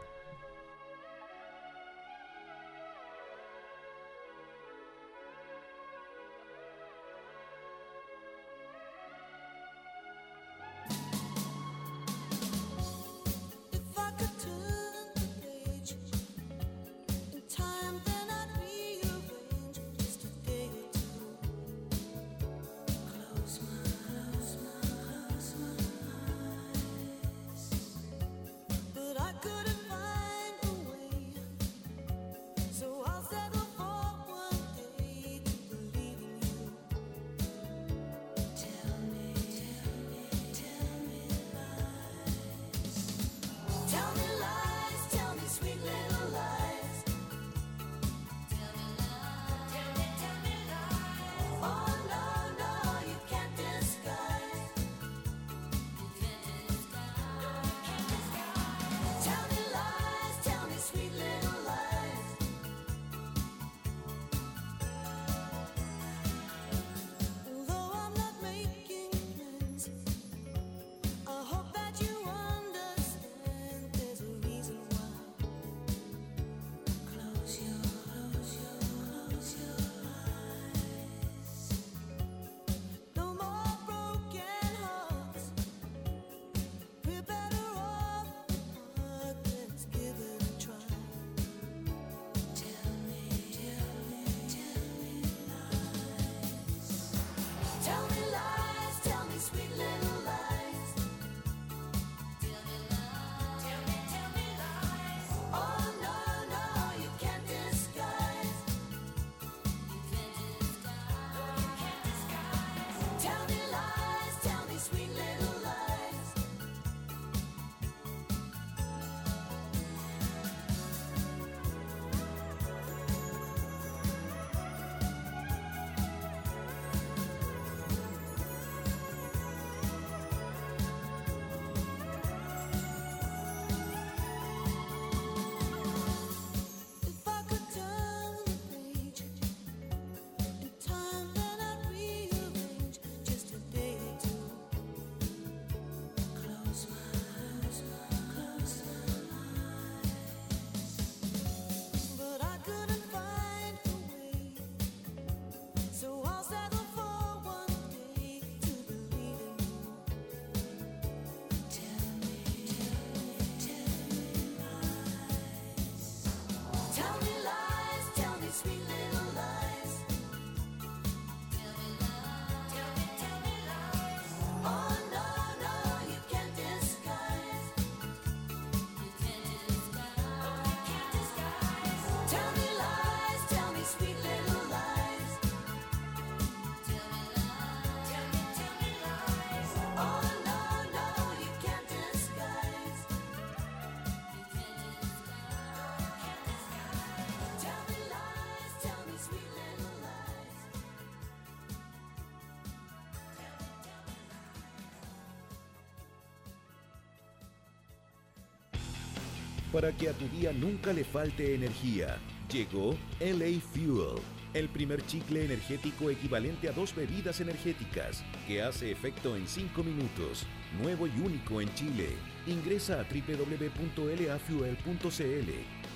[209.74, 212.16] Para que a tu día nunca le falte energía.
[212.48, 214.22] Llegó LA Fuel,
[214.54, 220.46] el primer chicle energético equivalente a dos bebidas energéticas, que hace efecto en 5 minutos,
[220.80, 222.10] nuevo y único en Chile.
[222.46, 223.48] Ingresa a www.lafuel.cl.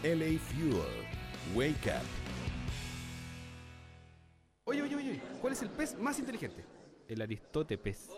[0.03, 1.07] LA Fuel.
[1.55, 2.03] Wake up.
[4.65, 6.65] Oye, oye, oye, ¿cuál es el pez más inteligente?
[7.07, 8.11] El Aristóteles.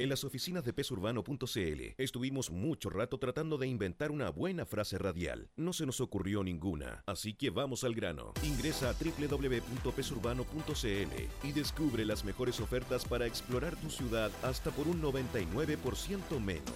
[0.00, 5.50] En las oficinas de pesurbano.cl estuvimos mucho rato tratando de inventar una buena frase radial.
[5.56, 8.32] No se nos ocurrió ninguna, así que vamos al grano.
[8.42, 15.02] Ingresa a www.pesurbano.cl y descubre las mejores ofertas para explorar tu ciudad hasta por un
[15.02, 16.72] 99% menos.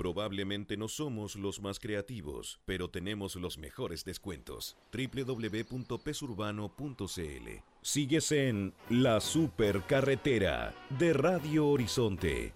[0.00, 4.78] Probablemente no somos los más creativos, pero tenemos los mejores descuentos.
[4.94, 7.48] www.pesurbano.cl
[7.82, 12.54] Sigues en La Supercarretera de Radio Horizonte.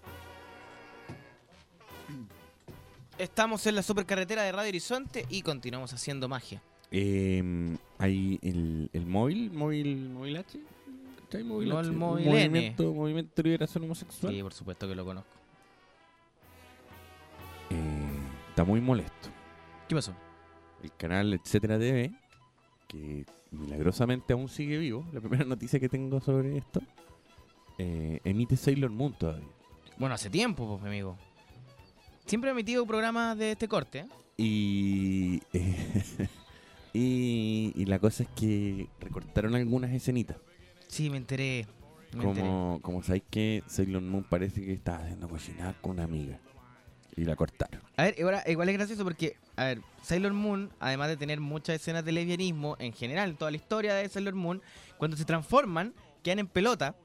[3.19, 6.63] Estamos en la supercarretera de Radio Horizonte y continuamos haciendo magia.
[6.89, 10.59] Eh, hay el, el móvil, móvil, móvil H.
[11.21, 11.43] ¿Cachai?
[11.43, 14.33] Móvil No H, el un móvil movimiento, movimiento de liberación homosexual.
[14.33, 15.34] Sí, por supuesto que lo conozco.
[17.69, 18.09] Eh,
[18.49, 19.29] está muy molesto.
[19.87, 20.15] ¿Qué pasó?
[20.83, 22.11] El canal Etcétera TV,
[22.87, 26.81] que milagrosamente aún sigue vivo, la primera noticia que tengo sobre esto,
[27.77, 29.47] eh, emite Sailor Moon todavía.
[29.97, 31.17] Bueno, hace tiempo, pues, mi amigo.
[32.25, 33.99] Siempre he emitido programas de este corte.
[33.99, 34.07] ¿eh?
[34.37, 36.27] Y, eh,
[36.93, 40.37] y, y la cosa es que recortaron algunas escenitas.
[40.87, 41.67] Sí, me enteré.
[42.13, 42.47] Me enteré.
[42.47, 46.39] Como, como sabéis que Sailor Moon parece que estaba haciendo cocinar con una amiga.
[47.17, 47.81] Y la cortaron.
[47.95, 51.77] A ver, igual, igual es gracioso porque, a ver, Sailor Moon, además de tener muchas
[51.77, 54.61] escenas de lesbianismo, en general, toda la historia de Sailor Moon,
[54.97, 56.95] cuando se transforman, quedan en pelota,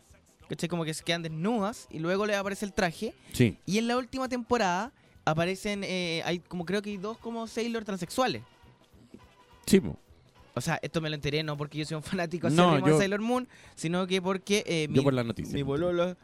[0.48, 0.68] ¿cachai?
[0.68, 3.14] Como que se quedan desnudas y luego les aparece el traje.
[3.32, 3.56] Sí.
[3.66, 4.92] Y en la última temporada
[5.24, 8.42] aparecen, eh, hay como creo que hay dos como Sailor transexuales.
[9.66, 9.96] Sí, po.
[10.54, 13.20] O sea, esto me lo enteré no porque yo soy un fanático No, de Sailor
[13.20, 13.46] Moon,
[13.76, 15.54] sino que porque eh, Yo por la noticia.
[15.54, 16.16] mi bolola,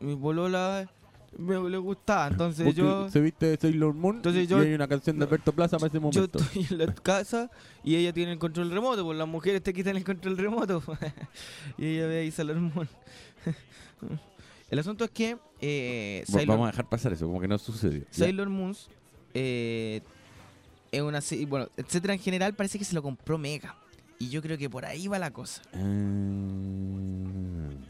[0.00, 0.90] mi bolola
[1.38, 3.08] me le gustaba, entonces yo...
[3.08, 5.88] se viste de Sailor Moon Entonces y yo- hay una canción de Alberto Plaza para
[5.88, 6.38] ese Yo momento.
[6.38, 7.50] estoy en la casa
[7.82, 10.82] y ella tiene el control remoto, pues las mujeres te quitan el control remoto.
[11.78, 12.88] y ella ve ahí Sailor Moon.
[14.70, 18.04] el asunto es que eh, Sailor, Vamos a dejar pasar eso, como que no sucedió.
[18.10, 18.88] Sailor Moons
[19.34, 20.02] eh,
[20.90, 23.76] es una serie, bueno, etcétera en general parece que se lo compró Mega.
[24.18, 25.62] Y yo creo que por ahí va la cosa.
[25.74, 25.78] Ah.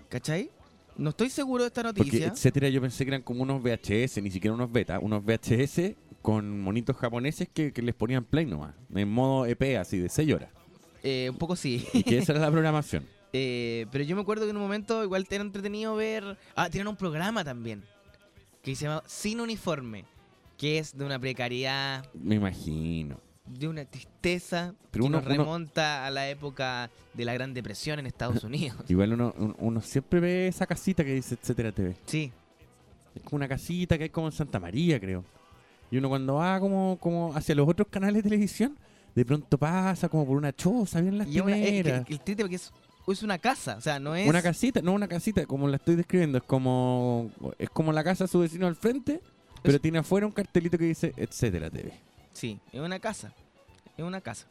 [0.08, 0.50] ¿Cachai?
[0.96, 2.26] No estoy seguro de esta Porque noticia.
[2.28, 6.60] etcétera, yo pensé que eran como unos VHS, ni siquiera unos beta, unos VHS con
[6.60, 10.50] monitos japoneses que, que les ponían play nomás, en modo EP, así de 6 horas.
[11.02, 11.84] Eh, un poco sí.
[11.92, 13.06] Y que esa era la programación.
[13.34, 16.36] Eh, pero yo me acuerdo que en un momento igual te era entretenido ver.
[16.54, 17.82] Ah, tienen un programa también.
[18.62, 20.04] Que se llama Sin Uniforme.
[20.58, 23.18] Que es de una precariedad, Me imagino.
[23.46, 24.74] De una tristeza.
[24.90, 28.44] Pero que uno- nos uno- remonta a la época de la Gran Depresión en Estados
[28.44, 28.76] Unidos.
[28.88, 31.96] Igual uno, un- uno siempre ve esa casita que dice etcétera TV.
[32.06, 32.32] Sí.
[33.14, 35.24] Es como una casita que hay como en Santa María, creo.
[35.90, 38.76] Y uno cuando va como, como hacia los otros canales de televisión,
[39.14, 41.96] de pronto pasa como por una choza bien Y es que- lastimera.
[42.08, 42.72] el triste porque es,
[43.06, 43.76] es una casa.
[43.76, 44.26] O sea, no es.
[44.26, 48.24] Una casita, no una casita, como la estoy describiendo, es como es como la casa
[48.24, 49.20] de su vecino al frente,
[49.62, 51.92] pero tiene afuera un cartelito que dice etcétera TV.
[52.32, 53.32] Sí, es una casa.
[53.96, 54.46] Es una casa.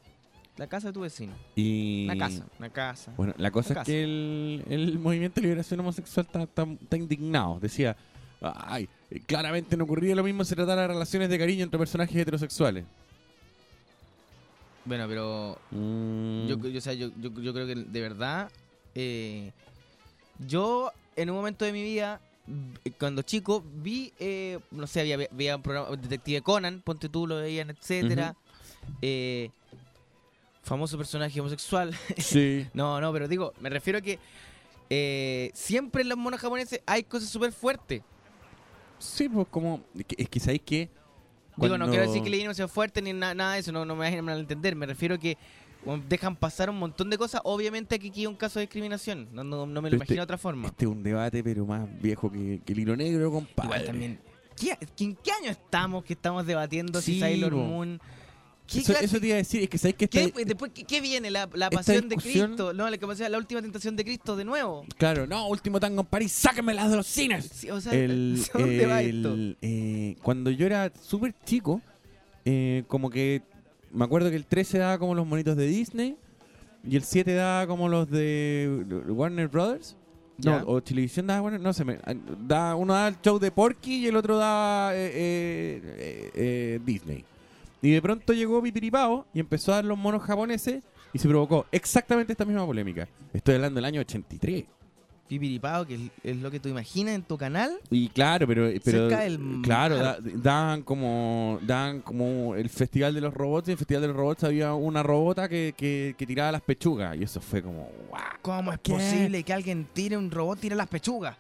[0.58, 1.34] La casa de tu vecino.
[1.56, 2.46] Y Una casa.
[2.60, 3.14] Una casa.
[3.18, 7.60] Bueno, la cosa es que el, el movimiento de liberación homosexual está, está- está indignado.
[7.60, 7.96] Decía,
[8.42, 8.88] ay,
[9.26, 12.86] claramente no ocurría lo mismo si tratara de relaciones de cariño entre personajes heterosexuales.
[14.86, 18.52] Bueno, pero Mm, Yo, yo, o sea, yo, yo, yo creo que de verdad,
[18.96, 19.52] eh,
[20.40, 22.20] yo en un momento de mi vida,
[23.00, 27.38] cuando chico, vi, eh, no sé, había, veía un programa, Detective Conan, ponte tú, lo
[27.38, 28.36] veían, etcétera.
[29.02, 29.50] Eh,
[30.64, 31.96] famoso personaje homosexual.
[32.18, 32.68] sí.
[32.74, 34.20] no, no, pero digo, me refiero a que
[34.90, 38.02] eh, siempre en los monos japoneses hay cosas súper fuertes.
[39.00, 39.82] Sí, pues como...
[39.98, 40.90] Es que, que ¿sabéis qué?
[41.58, 43.96] Digo, no quiero decir que Leguino sea fuerte ni na- nada de eso, no, no
[43.96, 44.76] me vayan a entender.
[44.76, 45.38] Me refiero a que
[46.08, 47.42] dejan pasar un montón de cosas.
[47.44, 49.28] Obviamente aquí hay un caso de discriminación.
[49.32, 50.68] No, no, no me lo Pero imagino este- de otra forma.
[50.68, 53.66] Este es un debate, pero más viejo que, que el hilo negro, compadre.
[53.68, 54.20] Igual también.
[54.60, 57.54] ¿Qué, ¿En qué año estamos que estamos debatiendo si Sailor.
[57.54, 58.00] Moon?
[58.68, 60.40] ¿Qué, Eso, eso te iba a decir, es que sabéis que qué- está...
[60.46, 61.30] después, ¿qué, qué viene?
[61.30, 62.72] ¿La, la esta pasión de Cristo?
[62.74, 62.98] No, la,
[63.30, 64.86] la última tentación de Cristo de nuevo.
[64.98, 67.50] Claro, no, último tango en París, sáquenmelas de los cines.
[67.54, 69.36] Sí, o sea, el, ¿dónde va esto?
[69.62, 71.82] eh, cuando yo era súper chico,
[72.46, 73.42] eh, como que
[73.94, 76.18] me acuerdo que el 13 daba como los monitos de Disney
[76.88, 79.96] y el 7 daba como los de Warner Brothers.
[80.38, 82.00] No, o Televisión daba Warner, no sé, me,
[82.48, 87.24] da, uno daba el show de Porky y el otro daba eh, eh, eh, Disney.
[87.82, 90.84] Y de pronto llegó Pipiripao y empezó a dar los monos japoneses
[91.14, 93.08] y se provocó exactamente esta misma polémica.
[93.34, 94.66] Estoy hablando del año 83.
[95.40, 97.72] Pipiripao, que es, es lo que tú imaginas en tu canal.
[97.90, 100.04] Y claro, pero, pero Cerca del claro, mar.
[100.04, 104.08] da- daban como daban como el festival de los robots y en el festival de
[104.10, 107.90] los robots había una robota que, que, que tiraba las pechugas y eso fue como
[108.10, 108.22] ¡guau!
[108.42, 108.92] ¿Cómo es ¿Qué?
[108.94, 111.38] posible que alguien tire un robot, tire las pechugas?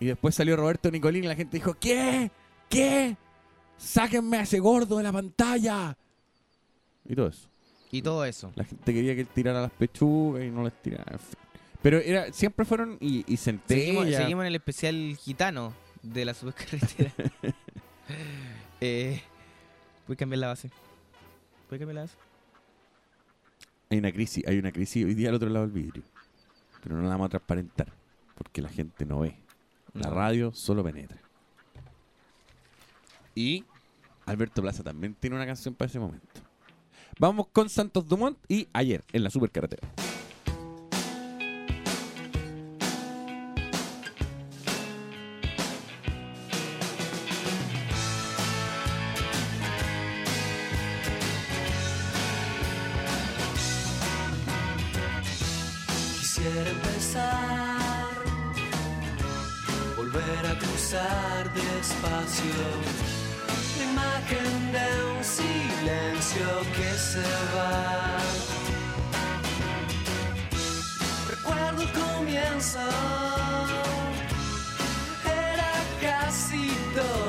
[0.00, 2.30] Y después salió Roberto Nicolín y la gente dijo, ¿qué?
[2.68, 3.16] ¿Qué?
[3.78, 5.96] Sáquenme a ese gordo de la pantalla.
[7.08, 7.48] Y todo eso.
[7.92, 8.52] Y todo eso.
[8.56, 11.12] La gente quería que él tirara las pechugas y no las tirara.
[11.12, 11.38] en fin.
[11.86, 13.80] Pero era, siempre fueron y, y centella.
[13.80, 15.72] Seguimos, seguimos en el especial gitano
[16.02, 17.12] de la supercarretera.
[18.80, 19.22] eh,
[20.08, 20.68] voy a cambiar la base.
[21.70, 22.16] Voy a cambiar la base.
[23.88, 26.02] Hay una crisis, hay una crisis hoy día al otro lado del vidrio.
[26.82, 27.92] Pero no la vamos a transparentar.
[28.34, 29.38] Porque la gente no ve.
[29.94, 30.16] La No.
[30.16, 31.22] radio solo penetra.
[33.32, 33.64] Y
[34.24, 36.40] Alberto Plaza también tiene una canción para ese momento.
[37.20, 39.86] Vamos con Santos Dumont y ayer en la supercarretera.
[63.76, 68.18] La imagen de un silencio que se va.
[71.30, 72.86] Recuerdo el comienzo,
[75.24, 77.25] era casi todo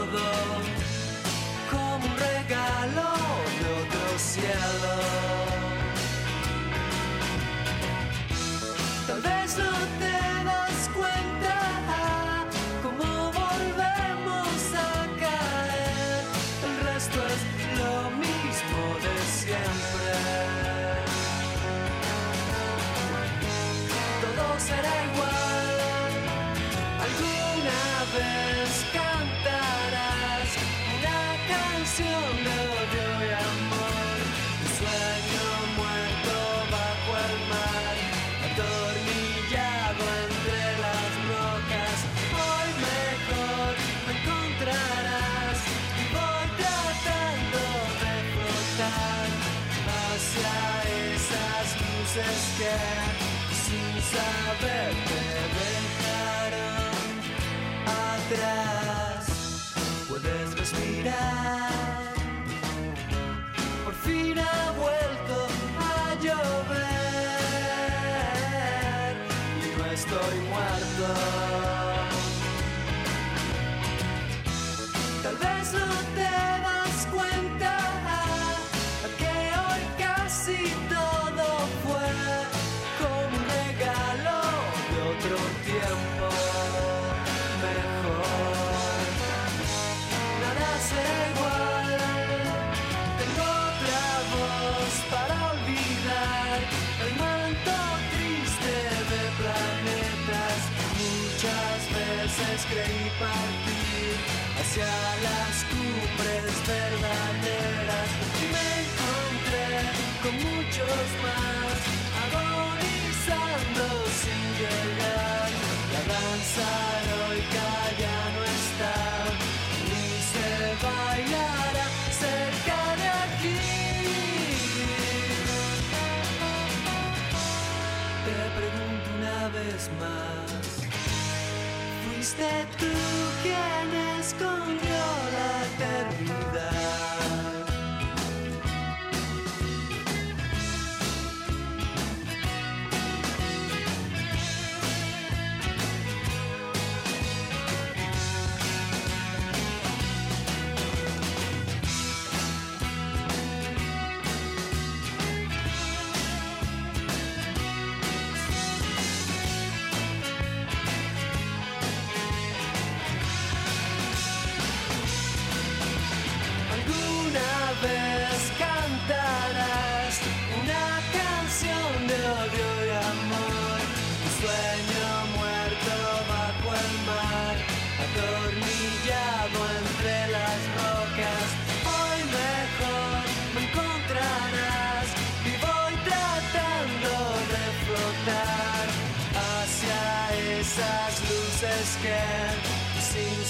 [110.32, 111.67] muchos más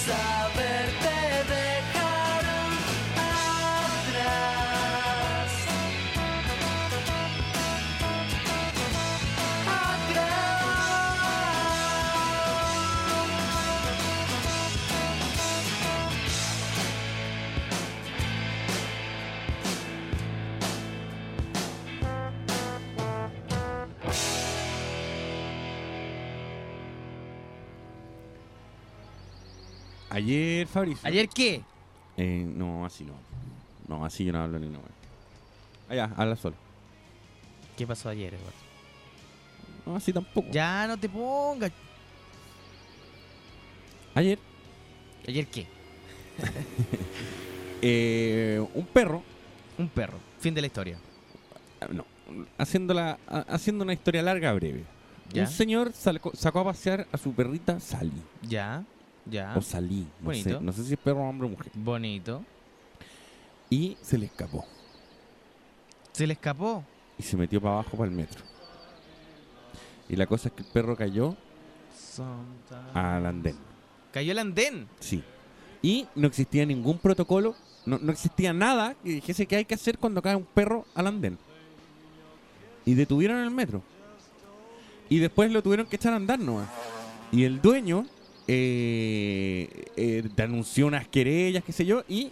[0.08, 0.97] saber
[30.68, 31.08] Ayer, Fabricio.
[31.08, 31.62] ¿Ayer qué?
[32.18, 33.14] Eh, no, así no.
[33.88, 34.80] No, así yo no hablo ni no.
[35.90, 36.56] Allá, habla solo.
[37.78, 38.58] ¿Qué pasó ayer, Eduardo?
[39.86, 40.50] No, así tampoco.
[40.52, 41.72] Ya no te pongas.
[44.16, 44.40] Ayer,
[45.28, 45.68] ¿Ayer qué?
[47.82, 49.24] eh, un perro,
[49.78, 50.18] Un perro.
[50.40, 50.98] Fin de la historia.
[51.82, 52.06] ah, no,
[52.58, 54.84] haciendo, la, ha- haciendo una historia larga, breve.
[55.32, 55.44] ¿Ya?
[55.44, 58.12] Un señor sacó a pasear a su perrita Sally.
[58.42, 58.84] Ya.
[59.30, 59.54] Ya.
[59.56, 61.72] O Salí, no sé, no sé si es perro, hombre o mujer.
[61.74, 62.44] Bonito.
[63.70, 64.66] Y se le escapó.
[66.12, 66.84] Se le escapó.
[67.18, 68.44] Y se metió para abajo para el metro.
[70.10, 71.36] Y la cosa es que el perro cayó
[72.94, 73.56] al andén.
[74.12, 74.88] Cayó el andén.
[75.00, 75.24] Sí.
[75.82, 77.56] Y no existía ningún protocolo,
[77.86, 81.08] no, no existía nada que dijese que hay que hacer cuando cae un perro al
[81.08, 81.38] andén.
[82.86, 83.84] Y detuvieron el metro.
[85.10, 86.70] Y después lo tuvieron que echar a andar nomás.
[87.32, 88.06] Y el dueño
[88.48, 92.32] eh, eh, denunció unas querellas, qué sé yo, y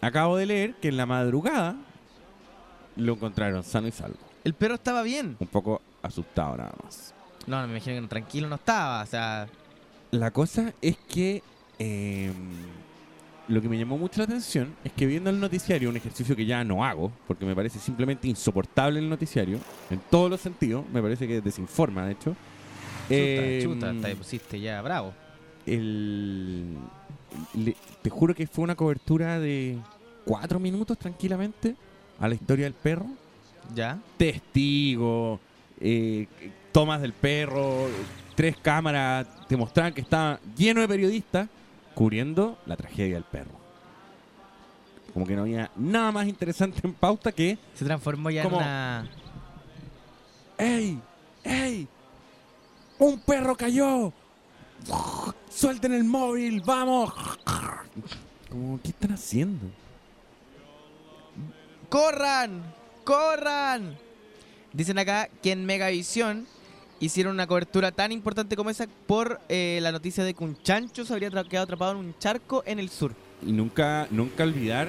[0.00, 1.76] acabo de leer que en la madrugada
[2.96, 4.16] lo encontraron sano y salvo.
[4.44, 5.36] El perro estaba bien.
[5.38, 7.14] Un poco asustado nada más.
[7.46, 9.02] No, me imagino que tranquilo no estaba.
[9.02, 9.46] O sea,
[10.10, 11.42] La cosa es que
[11.78, 12.32] eh,
[13.48, 16.44] lo que me llamó mucho la atención es que viendo el noticiario, un ejercicio que
[16.46, 19.58] ya no hago, porque me parece simplemente insoportable el noticiario,
[19.90, 22.30] en todos los sentidos, me parece que desinforma, de hecho.
[22.30, 25.14] chuta, Eh, chuta, te pusiste ya bravo.
[25.74, 26.76] El,
[27.54, 29.78] le- te juro que fue una cobertura de
[30.24, 31.74] cuatro minutos tranquilamente
[32.20, 33.06] a la historia del perro.
[33.74, 33.98] ¿Ya?
[34.16, 35.38] Testigo,
[35.80, 36.26] eh,
[36.72, 37.86] tomas del perro,
[38.34, 41.48] tres cámaras, te mostraban que estaba lleno de periodistas
[41.94, 43.58] cubriendo la tragedia del perro.
[45.12, 49.10] Como que no había nada más interesante en pauta que Se transformó ya en una.
[50.56, 50.98] ¡Ey!
[51.44, 51.88] ¡Ey!
[52.98, 54.12] ¡Un perro cayó!
[55.50, 56.62] ¡Suelten el móvil!
[56.64, 57.12] ¡Vamos!
[58.48, 59.66] Como, ¿qué están haciendo?
[61.88, 62.62] ¡Corran!
[63.04, 63.96] ¡Corran!
[64.72, 66.46] Dicen acá que en Megavisión
[67.00, 71.04] hicieron una cobertura tan importante como esa por eh, la noticia de que un chancho
[71.04, 73.14] se habría quedado atrapado en un charco en el sur.
[73.46, 74.88] Y nunca, nunca olvidar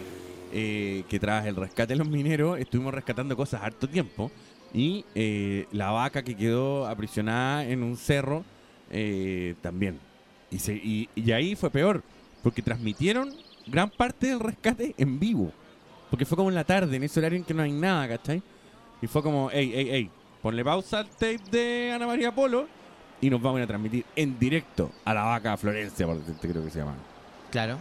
[0.52, 4.32] eh, que tras el rescate de los mineros estuvimos rescatando cosas harto tiempo.
[4.74, 8.44] Y eh, la vaca que quedó aprisionada en un cerro
[8.90, 10.00] eh, también.
[10.52, 12.04] Y, se- y, y ahí fue peor,
[12.44, 13.34] porque transmitieron
[13.68, 15.52] gran parte del rescate en vivo.
[16.10, 18.42] Porque fue como en la tarde, en ese horario en que no hay nada, ¿cachai?
[19.02, 20.10] Y fue como, hey, hey, hey,
[20.42, 22.68] ponle pausa al tape de Ana María Polo
[23.22, 26.48] y nos vamos a ir a transmitir en directo a la vaca Florencia, por decirte,
[26.50, 26.96] creo que se llama.
[27.52, 27.78] Claro.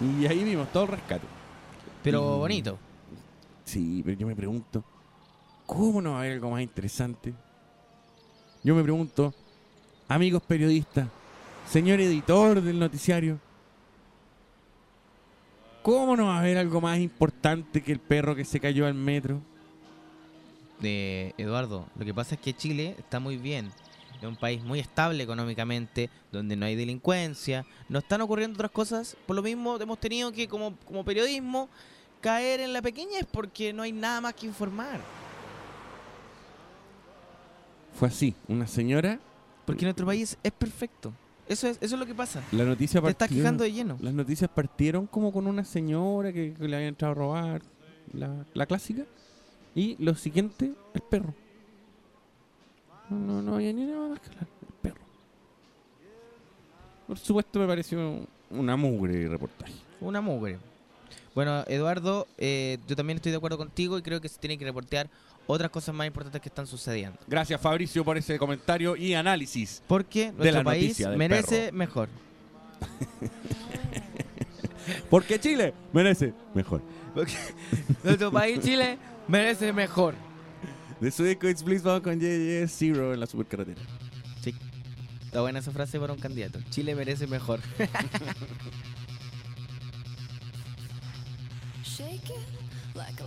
[0.00, 1.26] Y ahí vimos todo el rescate.
[2.04, 2.78] Pero Y- bonito.
[3.64, 4.84] Sí, pero yo me pregunto,
[5.66, 7.34] ¿cómo no va a haber algo más interesante?
[8.62, 9.34] Yo me pregunto,
[10.08, 11.08] amigos periodistas,
[11.68, 13.38] señor editor del noticiario,
[15.82, 18.94] ¿cómo no va a haber algo más importante que el perro que se cayó al
[18.94, 19.40] metro?
[20.80, 23.72] de Eduardo, lo que pasa es que Chile está muy bien.
[24.20, 29.16] Es un país muy estable económicamente, donde no hay delincuencia, no están ocurriendo otras cosas.
[29.26, 31.68] Por lo mismo hemos tenido que, como, como periodismo,
[32.20, 35.00] caer en la pequeñez porque no hay nada más que informar.
[37.98, 39.18] Fue así, una señora,
[39.66, 41.12] Porque nuestro país es perfecto.
[41.48, 42.42] Eso es, eso es lo que pasa.
[42.52, 43.98] la noticia Te estás quejando de lleno.
[44.00, 47.62] Las noticias partieron como con una señora que, que le había entrado a robar,
[48.12, 49.04] la, la clásica.
[49.74, 51.34] Y lo siguiente, el perro.
[53.10, 55.00] No, no, no había ni nada más que hablar, el perro.
[57.06, 59.74] Por supuesto me pareció una mugre reportaje.
[60.00, 60.58] Una mugre.
[61.34, 64.64] Bueno, Eduardo, eh, yo también estoy de acuerdo contigo y creo que se tienen que
[64.64, 65.08] reportear
[65.46, 67.18] otras cosas más importantes que están sucediendo.
[67.26, 69.82] Gracias Fabricio por ese comentario y análisis.
[69.86, 71.76] Porque De nuestro la país merece perro.
[71.76, 72.08] mejor.
[75.10, 76.80] Porque Chile merece mejor.
[78.04, 80.14] Nuestro país, Chile, merece mejor.
[81.00, 83.80] De su disco It's Please vamos con JJ Zero en la supercarretera.
[84.42, 84.54] Sí.
[85.24, 86.60] Está buena esa frase para un candidato.
[86.70, 87.60] Chile merece mejor.
[91.84, 92.46] Shake it
[92.94, 93.24] like a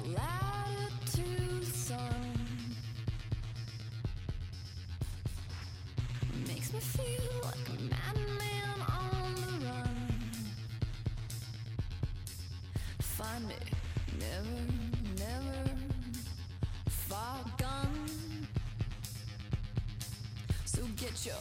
[21.26, 21.36] your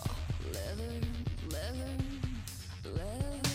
[0.52, 1.06] leather,
[1.50, 1.94] leather,
[2.84, 3.47] leather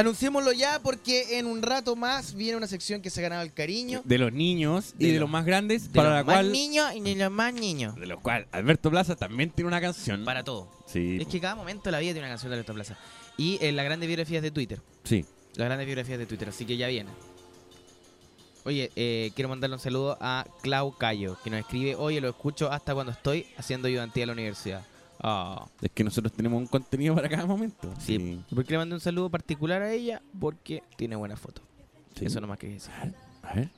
[0.00, 3.52] Anunciémoslo ya porque en un rato más viene una sección que se ha ganado el
[3.52, 4.02] cariño.
[4.04, 6.34] De los niños y De de, los- los más grandes, De para los la más
[6.36, 6.52] cual.
[6.52, 7.94] niños y de los más niños.
[7.96, 10.24] De los cual Alberto Plaza también tiene una canción.
[10.24, 10.70] Para todo.
[10.86, 12.96] Sí, Es que cada momento de la vida tiene una canción de Alberto Plaza.
[13.36, 14.80] Y en las grandes biografías de Twitter.
[15.04, 15.24] sí.
[15.56, 17.10] Las grandes biografías de Twitter, así que ya viene.
[18.64, 22.70] Oye, eh, quiero mandarle un saludo a Clau Cayo, que nos escribe, oye, lo escucho
[22.70, 24.84] hasta cuando estoy haciendo ayudantía a la universidad.
[25.22, 27.92] Ah, Es que nosotros tenemos un contenido para cada momento.
[28.00, 28.42] sí.
[28.50, 30.22] ¿Y por qué le mandé un saludo particular a ella?
[30.38, 31.62] Porque tiene buena foto.
[32.16, 32.24] Sí.
[32.26, 32.92] Eso nomás quería decir.
[33.42, 33.70] A ver.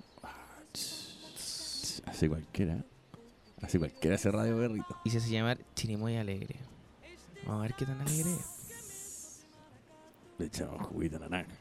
[2.07, 2.85] Hace cualquiera.
[3.61, 4.97] Hace cualquiera ese radio berrito.
[5.05, 6.57] Y se hace llamar Chirimoya Alegre.
[7.47, 9.45] Vamos a ver qué tan alegre es.
[10.39, 11.55] Le echamos juguito de naranja.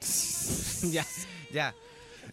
[0.90, 1.06] ya,
[1.52, 1.74] ya.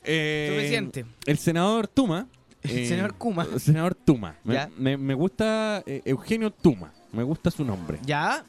[0.03, 1.05] Eh, Suficiente.
[1.25, 2.27] El senador Tuma.
[2.77, 3.47] El eh, senador Kuma.
[3.51, 4.35] El senador Tuma.
[4.43, 4.69] Me, Ya.
[4.77, 6.91] me- me gusta eh, Eugenio Tuma.
[7.11, 7.99] Me gusta su nombre.
[8.05, 8.43] ¿Ya?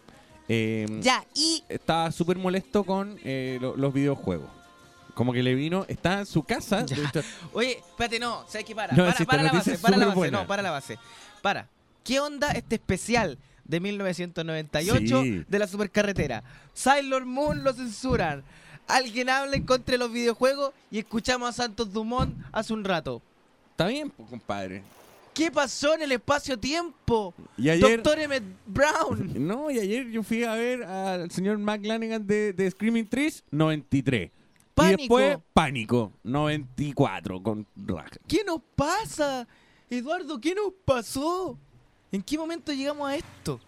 [0.48, 1.62] Eh, Ya, y...
[1.68, 4.48] Estaba súper molesto con eh, lo- los videojuegos.
[5.14, 6.84] Como que le vino, está en su casa.
[6.86, 6.96] Ya.
[6.96, 8.74] de hecho, Oye, espérate, no, ¿sabes qué?
[8.74, 10.40] Para, No, para, si esta para la noticia base, es para la base, superbuena.
[10.42, 10.98] no, para la base.
[11.42, 11.68] Para.
[12.04, 15.44] ¿Qué onda este especial de 1998 Sí.
[15.48, 16.42] de la supercarretera?
[16.74, 18.42] Sailor Moon lo censuran.
[18.88, 23.22] Alguien habla en contra de los videojuegos y escuchamos a Santos Dumont hace un rato.
[23.80, 24.82] Está bien, pues, compadre.
[25.32, 27.32] ¿Qué pasó en el espacio-tiempo?
[27.56, 28.02] Y ayer.
[28.02, 29.32] Doctor Emmett Brown.
[29.46, 34.30] No, y ayer yo fui a ver al señor McLanigan de, de Screaming Trees, 93.
[34.74, 34.92] Pánico.
[34.92, 38.16] Y después, Pánico, 94, con raja.
[38.28, 39.48] ¿Qué nos pasa?
[39.88, 41.58] Eduardo, ¿qué nos pasó?
[42.12, 43.60] ¿En qué momento llegamos a esto?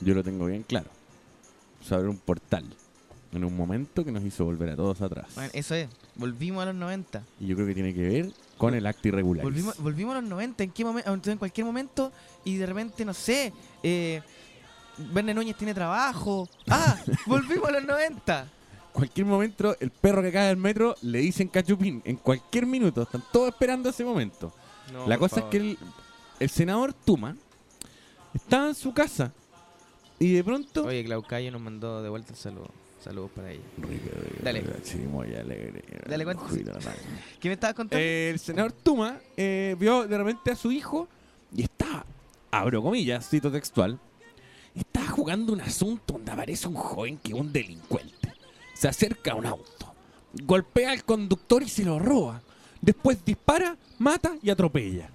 [0.00, 0.88] Yo lo tengo bien claro.
[1.82, 2.64] Se abrió un portal
[3.32, 5.26] en un momento que nos hizo volver a todos atrás.
[5.34, 5.88] Bueno, eso es.
[6.20, 7.24] Volvimos a los 90.
[7.40, 9.42] Y yo creo que tiene que ver con el acto irregular.
[9.42, 11.30] Volvimos, volvimos a los 90, ¿en qué momento?
[11.30, 12.12] En cualquier momento
[12.44, 14.20] y de repente, no sé, eh,
[14.98, 16.46] Verne Núñez tiene trabajo.
[16.68, 16.94] ¡Ah!
[17.26, 18.48] ¡Volvimos a los 90!
[18.92, 22.02] Cualquier momento, el perro que cae del metro le dicen cachupín.
[22.04, 23.00] En cualquier minuto.
[23.00, 24.52] Están todos esperando ese momento.
[25.06, 25.78] La cosa es que el,
[26.38, 27.34] el senador Tuma
[28.34, 29.32] estaba en su casa
[30.18, 30.84] y de pronto...
[30.84, 32.70] Oye, Claucayo nos mandó de vuelta el saludo.
[33.02, 33.62] Saludos para ella.
[34.42, 34.58] Dale.
[34.60, 35.82] alegre.
[36.06, 36.50] Dale, cuéntame.
[36.50, 37.02] Juguito de naranja.
[37.40, 38.04] ¿Qué me estabas contando?
[38.04, 41.08] Eh, el senador Tuma eh, vio de repente a su hijo
[41.54, 42.04] y está,
[42.50, 43.98] abro comillas, cito textual,
[44.74, 48.34] está jugando un asunto donde aparece un joven que es un delincuente.
[48.74, 49.94] Se acerca a un auto,
[50.44, 52.42] golpea al conductor y se lo roba.
[52.82, 55.08] Después dispara, mata y atropella.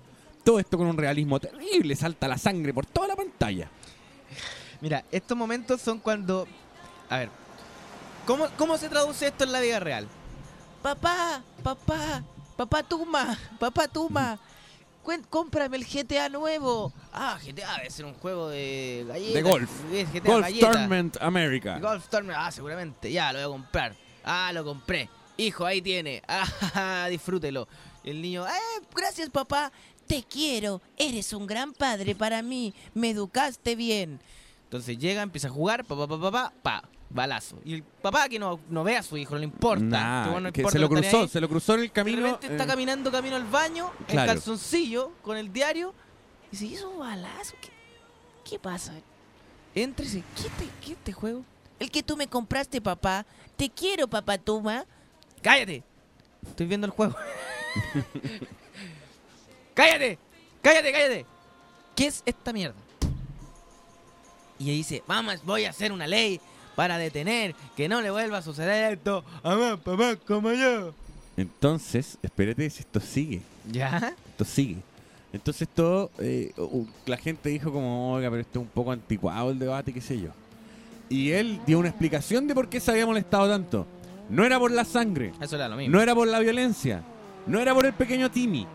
[0.43, 3.69] Todo esto con un realismo terrible, salta la sangre por toda la pantalla.
[4.81, 6.47] Mira, estos momentos son cuando...
[7.09, 7.29] A ver,
[8.25, 10.07] ¿cómo, ¿cómo se traduce esto en la vida real?
[10.81, 12.23] Papá, papá,
[12.55, 14.39] papá Tuma, papá Tuma,
[15.29, 16.93] cómprame el GTA nuevo.
[17.11, 19.33] Ah, GTA debe ser un juego de galletas.
[19.33, 19.71] De golf.
[19.91, 20.71] Es GTA Golf galleta.
[20.71, 21.79] Tournament America.
[21.79, 23.11] Golf Tournament, ah, seguramente.
[23.11, 23.95] Ya, lo voy a comprar.
[24.23, 25.09] Ah, lo compré.
[25.37, 26.21] Hijo, ahí tiene.
[26.75, 27.67] Ah, disfrútelo.
[28.03, 29.71] El niño, eh, gracias papá.
[30.07, 30.81] Te quiero.
[30.97, 32.73] Eres un gran padre para mí.
[32.93, 34.19] Me educaste bien.
[34.65, 37.57] Entonces llega, empieza a jugar, pa, pa, pa, pa, pa, pa, balazo.
[37.63, 39.83] Y el papá que no, no ve a su hijo, no le importa.
[39.85, 41.27] Nah, Que bueno, no que importa, se lo cruzó, ahí.
[41.29, 42.39] se lo cruzó en el De camino.
[42.41, 44.33] está eh, caminando camino al baño, en Claro.
[44.33, 45.93] calzoncillo, con el diario.
[46.47, 47.55] Y dice, ¿y eso un balazo?
[47.61, 47.69] ¿Qué,
[48.49, 48.93] qué pasa?
[49.73, 51.43] Entra y dice, ¿qué, te, ¿qué este juego?
[51.79, 53.25] El que tú me compraste, papá.
[53.57, 54.85] Te quiero, papá Tuma.
[55.41, 55.83] ¡Cállate!
[56.47, 57.15] Estoy viendo el juego.
[59.73, 60.17] ¡Cállate!
[60.61, 61.25] ¡Cállate, cállate!
[61.95, 62.75] ¿Qué es esta mierda?
[64.57, 66.39] Y ahí dice, vamos, voy a hacer una ley
[66.75, 70.93] para detener que no le vuelva a suceder esto a más papá como yo.
[71.37, 73.41] Entonces, espérate si esto sigue.
[73.71, 74.13] ¿Ya?
[74.31, 74.77] Esto sigue.
[75.33, 76.53] Entonces todo, eh,
[77.05, 80.19] la gente dijo como, oiga, pero esto es un poco anticuado el debate, qué sé
[80.19, 80.29] yo.
[81.09, 83.85] Y él dio una explicación de por qué se había molestado tanto.
[84.29, 85.95] No era por la sangre, Eso era lo mismo.
[85.95, 87.03] no era por la violencia,
[87.47, 88.65] no era por el pequeño Timmy.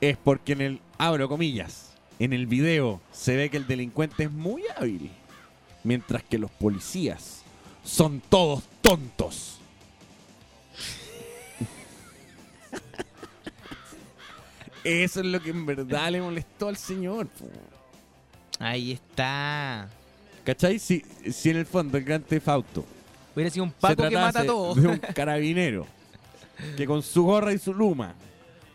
[0.00, 4.30] Es porque en el, abro comillas, en el video se ve que el delincuente es
[4.30, 5.10] muy hábil,
[5.84, 7.42] mientras que los policías
[7.84, 9.58] son todos tontos.
[14.84, 17.28] Eso es lo que en verdad le molestó al señor.
[18.58, 19.88] Ahí está.
[20.44, 20.78] ¿Cachai?
[20.78, 22.84] Si, si en el fondo el gran Tefauto
[23.34, 24.76] Hubiera sido un se paco que mata a todos.
[24.76, 25.86] de un carabinero
[26.76, 28.14] que con su gorra y su luma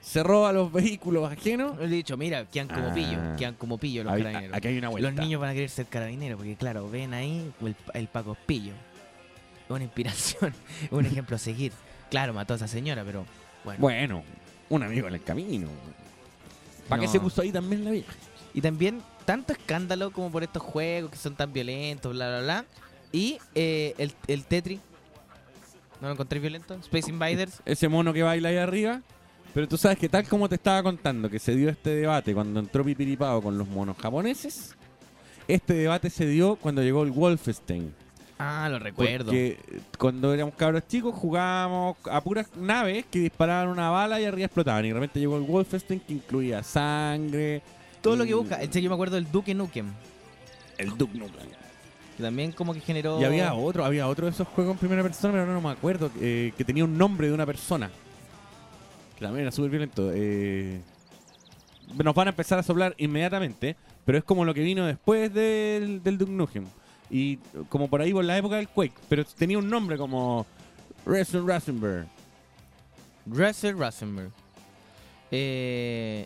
[0.05, 1.77] se roba los vehículos ajenos.
[1.79, 2.93] Le he dicho, mira, quedan como Ah.
[2.93, 4.55] pillo, quedan como pillo los Ahí- carabineros.
[4.57, 5.09] aquí hay una vuelta.
[5.11, 8.37] Los niños van a querer ser carabineros porque, claro, ven ahí el, el Paco es
[8.45, 8.73] pillo.
[9.67, 10.53] Una inspiración,
[10.83, 11.71] es un ejemplo a seguir.
[12.11, 13.25] Claro, mató a esa señora, pero
[13.63, 13.79] bueno.
[13.79, 14.23] Bueno,
[14.69, 15.69] un amigo en el camino.
[16.87, 17.11] ¿Para qué No.
[17.11, 18.13] se puso ahí también la vieja?
[18.53, 22.65] Y también tanto escándalo como por estos juegos que son tan violentos, bla, bla, bla.
[23.11, 24.79] Y eh, el, el Tetris.
[25.99, 26.75] ¿No lo encontré violento?
[26.75, 27.61] Space Invaders.
[27.65, 29.01] Ese mono que baila ahí arriba.
[29.55, 32.59] Pero tú sabes que tal como te estaba contando que se dio este debate cuando
[32.59, 34.75] entró Pipiripao con los monos japoneses,
[35.47, 37.95] este debate se dio cuando llegó el Wolfenstein.
[38.37, 39.27] Ah, lo recuerdo.
[39.27, 39.57] Porque
[39.97, 44.83] cuando éramos cabros chicos jugábamos a puras naves que disparaban una bala y arriba explotaban.
[44.83, 47.61] Y de repente llegó el Wolfenstein que incluía sangre.
[48.01, 48.61] Todo lo que y- busca.
[48.61, 49.87] Este yo me acuerdo del Duke Nukem.
[50.77, 51.47] El Duke Nukem.
[52.17, 53.21] Que también como que generó...
[53.21, 56.11] Y había otro, había otro de esos juegos en primera persona, pero no me acuerdo,
[56.19, 57.89] eh, que tenía un nombre de una persona.
[59.15, 60.11] Que también era súper violento.
[60.13, 60.81] eh.
[62.03, 66.03] nos van a empezar a soplar inmediatamente, pero es como lo que vino después del,
[66.03, 66.65] del Duke Nukem.
[67.09, 67.37] Y
[67.69, 70.45] como por ahí por la época del Quake, pero tenía un nombre como
[71.05, 72.07] Resident Rasenberg.
[73.25, 74.31] Russell Rosenberg.
[75.31, 76.25] Eh,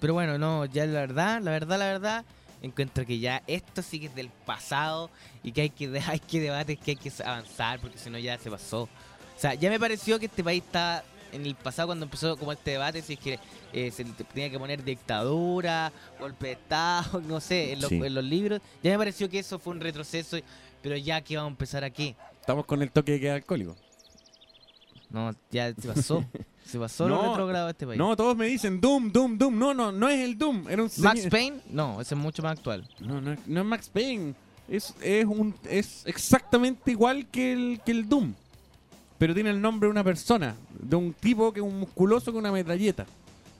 [0.00, 2.24] pero bueno, no, ya la verdad, la verdad, la verdad,
[2.60, 5.10] encuentro que ya esto sí que es del pasado
[5.42, 8.38] y que hay que, hay que debates, que hay que avanzar, porque si no ya
[8.38, 8.82] se pasó.
[8.82, 12.52] O sea, ya me pareció que este país está en el pasado cuando empezó como
[12.52, 13.38] este debate, si es que
[13.72, 17.96] eh, se tenía que poner dictadura, golpe de Estado, no sé, en los, Sí.
[17.96, 18.60] en los libros.
[18.82, 20.38] Ya me pareció que eso fue un retroceso,
[20.82, 22.14] pero ya que vamos a empezar aquí.
[22.40, 23.76] Estamos con el toque de queda alcohólico.
[25.10, 26.24] No, ya se pasó.
[26.64, 27.98] se pasó lo retrogrado de este país.
[27.98, 29.58] No, todos me dicen Doom, Doom, Doom.
[29.58, 30.68] No, no, no es el Doom.
[30.68, 32.88] Era un Max Payne, no, ese es mucho más actual.
[33.00, 34.34] No, no, no es Max Payne.
[34.68, 38.32] Es, es, un, es exactamente igual que el, que el Doom.
[39.22, 40.56] Pero tiene el nombre de una persona.
[40.80, 43.06] De un tipo que es un musculoso con una metralleta.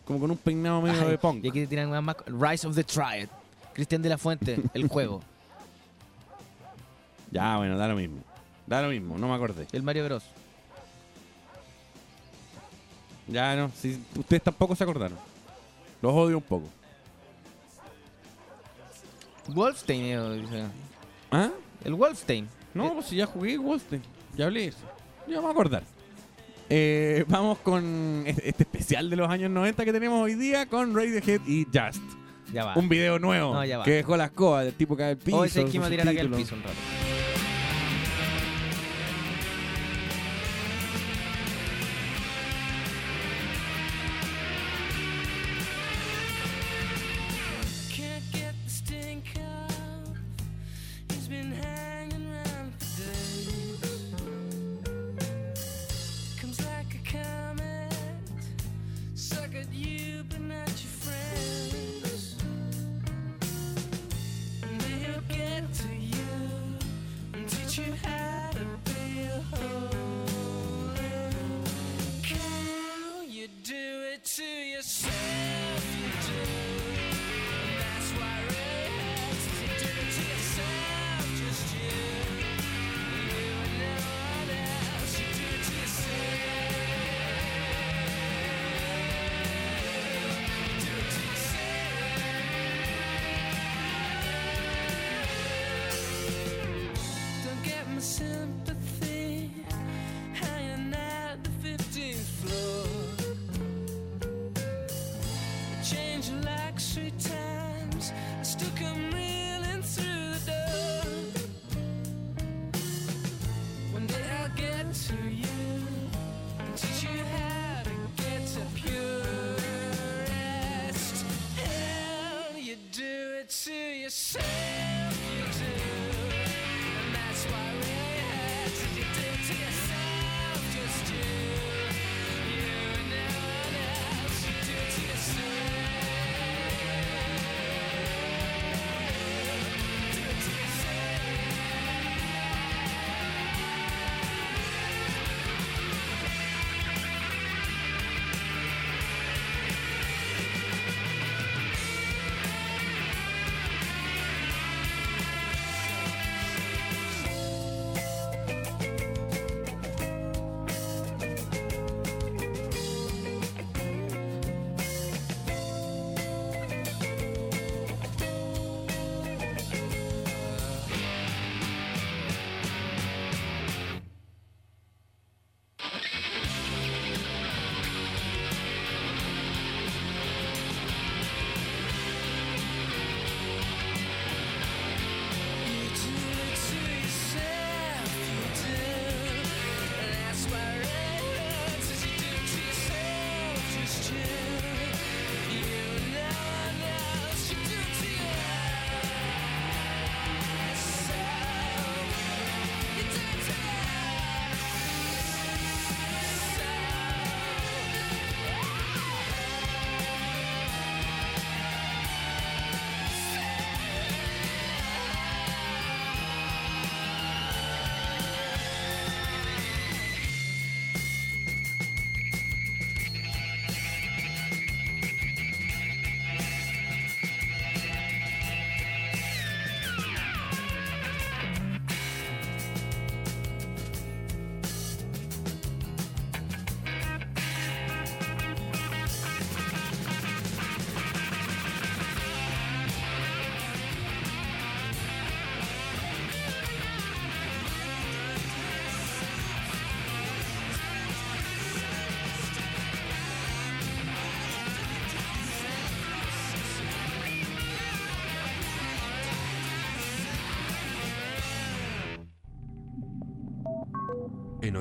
[0.05, 1.45] Como con un peinado medio Ay, de punk.
[1.45, 3.29] Y aquí te tiran más, más- Rise of the Triad.
[3.73, 5.23] Cristian de la Fuente, el juego.
[7.31, 8.19] Ya, bueno, da lo mismo.
[8.67, 9.69] Da lo mismo, no me acordé.
[9.71, 10.25] El Mario Bros.
[13.29, 15.17] Ya no, si ustedes tampoco se acordaron.
[16.03, 16.67] Los odio un poco.
[19.47, 20.65] Wolfstein, eh, dice.
[21.31, 21.51] ¿Ah?
[21.85, 22.49] El Wolfstein.
[22.75, 24.03] No, pues si ya jugué Wolfenstein.
[24.37, 24.91] Ya hablé eso.
[25.27, 25.83] Ya me voy a acordar.
[26.68, 31.41] Eh, vamos con este especial de los años 90 que tenemos hoy día con Radiohead
[31.47, 32.03] y Just.
[32.53, 32.77] ya va.
[32.77, 33.85] Un video nuevo No, ya va.
[33.85, 35.39] que dejó la escoba del tipo cae al piso.
[35.39, 36.75] Hoy que iba a sus tirar aquí al piso un rato.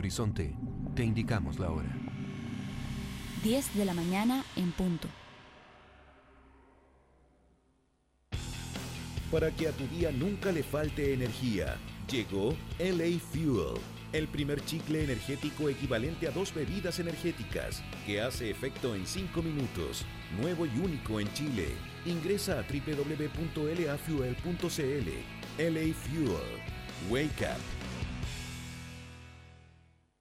[0.01, 0.51] Horizonte,
[0.95, 1.95] te indicamos la hora.
[3.43, 5.07] 10 de la mañana en punto.
[9.31, 11.77] Para que a tu día nunca le falte energía,
[12.09, 13.79] llegó LA Fuel,
[14.11, 20.03] el primer chicle energético equivalente a dos bebidas energéticas, que hace efecto en 5 minutos,
[20.41, 21.67] nuevo y único en Chile.
[22.07, 23.69] Ingresa a www.lafuel.cl.
[25.59, 26.41] LA Fuel.
[27.07, 27.80] Wake up.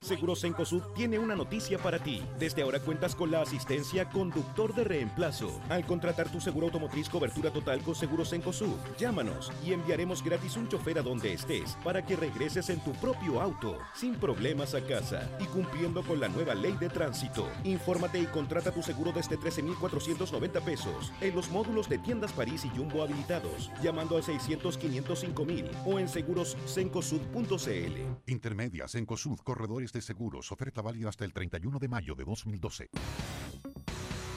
[0.03, 2.23] Seguros Encosud tiene una noticia para ti.
[2.39, 5.61] Desde ahora cuentas con la asistencia conductor de reemplazo.
[5.69, 10.69] Al contratar tu seguro automotriz cobertura total con Seguros Encosud, llámanos y enviaremos gratis un
[10.69, 15.29] chofer a donde estés para que regreses en tu propio auto, sin problemas a casa
[15.39, 17.47] y cumpliendo con la nueva ley de tránsito.
[17.65, 22.71] Infórmate y contrata tu seguro desde 13,490 pesos en los módulos de tiendas París y
[22.71, 28.01] Jumbo habilitados, llamando al 600-505,000 o en segurosencosud.cl.
[28.27, 32.91] Intermedias en COSUD, corredores de seguros, oferta válida hasta el 31 de mayo de 2012.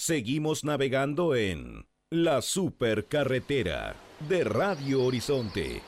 [0.00, 3.94] Seguimos navegando en la supercarretera
[4.30, 5.82] de Radio Horizonte.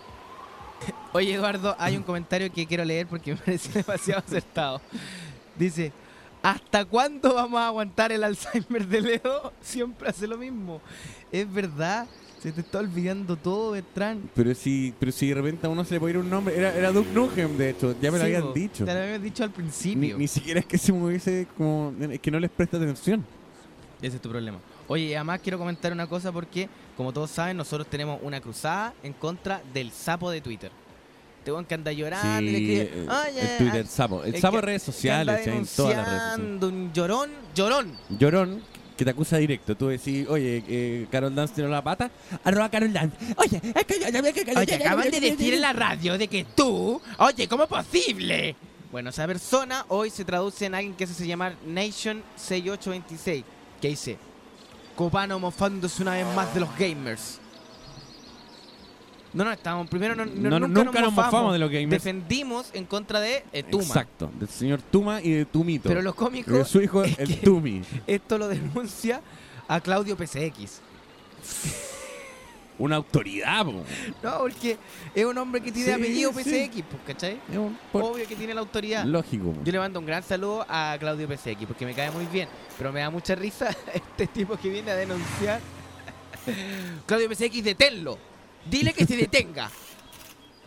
[1.15, 4.83] Oye, Eduardo, hay un comentario que quiero leer porque me parece demasiado acertado.
[5.59, 5.93] Dice,
[6.43, 9.51] ¿hasta cuándo vamos a aguantar el Alzheimer de Leo?
[9.63, 10.83] Siempre hace lo mismo.
[11.33, 12.07] Es verdad,
[12.39, 14.29] se te está olvidando todo, Bertrand.
[14.35, 16.77] Pero si, pero si de repente a uno se le puede ir un nombre, era,
[16.77, 18.85] era Duke Nukem, de hecho, ya me lo Sí, habían dicho.
[18.85, 20.19] Te lo habían dicho al Ni, principio.
[20.19, 21.95] ni siquiera es que se moviese como.
[21.99, 23.25] Es que no les presta atención.
[24.03, 24.59] Ese es tu problema.
[24.89, 28.93] Oye, y además quiero comentar una cosa porque, como todos saben, nosotros tenemos una cruzada
[29.03, 30.71] en contra del sapo de Twitter.
[31.39, 34.23] Este weón que anda llorando y le Sí, escribe, eh, "Oye, el Twitter ah", sapo.
[34.25, 36.63] El sapo en redes sociales, sí, en todas las redes sociales.
[36.63, 37.99] un llorón, llorón.
[38.19, 38.63] Llorón
[38.97, 39.75] que te acusa directo.
[39.77, 42.11] Tú decís, oye, eh, Carol Dance tiró la pata.
[42.45, 43.17] Arroba Carol Dance.
[43.37, 47.49] Oye, es que yo- Oye, acaban de decir en la radio de que tú, oye,
[47.49, 48.55] ¿cómo es posible?
[48.93, 53.43] Bueno, esa persona hoy se traduce en alguien que se hace llamar Nation6826,
[53.83, 54.17] que dice,
[54.97, 57.39] Copano mofándose una vez más de los gamers.
[59.35, 61.91] No, no, estamos, primero no, no- No, no, nunca, nunca nos mofamos de los gamers.
[61.91, 63.83] Defendimos en contra de eh, Tuma.
[63.85, 65.89] Exacto, del señor Tuma y de Tumito.
[65.89, 67.83] Pero lo cómico Y de su hijo, el Tumi.
[68.07, 69.21] Esto lo denuncia
[69.69, 70.81] a Claudio PCX.
[72.79, 73.85] Una autoridad, po.
[74.23, 74.79] No, porque
[75.15, 76.39] es un hombre que tiene Sí, apellido sí.
[76.43, 77.39] PCX, pues, ¿cachai?
[77.51, 79.05] Es un- por- Obvio que tiene la autoridad.
[79.05, 79.53] Lógico.
[79.53, 79.63] po.
[79.63, 82.49] Yo le mando un gran saludo a Claudio PCX porque me cae muy bien,
[82.79, 85.61] pero me da mucha risa este tipo que viene a denunciar.
[87.07, 88.19] Claudio PCX, deténlo.
[88.69, 89.71] Dile que se detenga.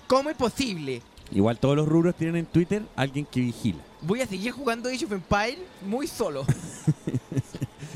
[0.08, 1.02] ¿Cómo es posible?
[1.32, 3.80] Igual todos los rubros tienen en Twitter alguien que vigila.
[4.02, 6.46] Voy a seguir jugando Age of Empire muy solo.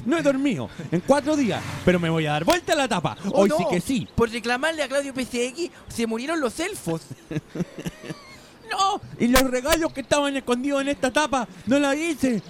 [0.10, 3.16] No he dormido en cuatro días, pero me voy a dar vuelta a la tapa.
[3.26, 3.57] ¡Oh, Hoy no!
[3.60, 4.07] sí que sí.
[4.16, 7.01] Por reclamarle a Claudio PCX se murieron los elfos.
[8.72, 8.99] ¡No!
[9.20, 12.41] Y los regalos que estaban escondidos en esta tapa, no la hice.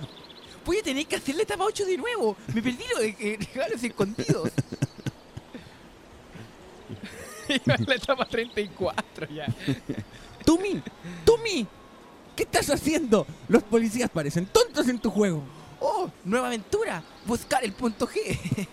[0.66, 2.38] Voy a tener que hacerle etapa 8 de nuevo.
[2.53, 4.51] Me perdí los eh, regalos escondidos.
[7.49, 9.53] Iba en la etapa 34 ya.
[10.45, 10.82] Tumi,
[11.26, 11.68] Tumi,
[12.38, 13.28] ¿qué estás haciendo?
[13.49, 15.59] Los policías parecen tontos en tu juego.
[15.80, 16.09] ¡Oh!
[16.23, 17.03] Nueva aventura.
[17.25, 18.67] Buscar el punto G.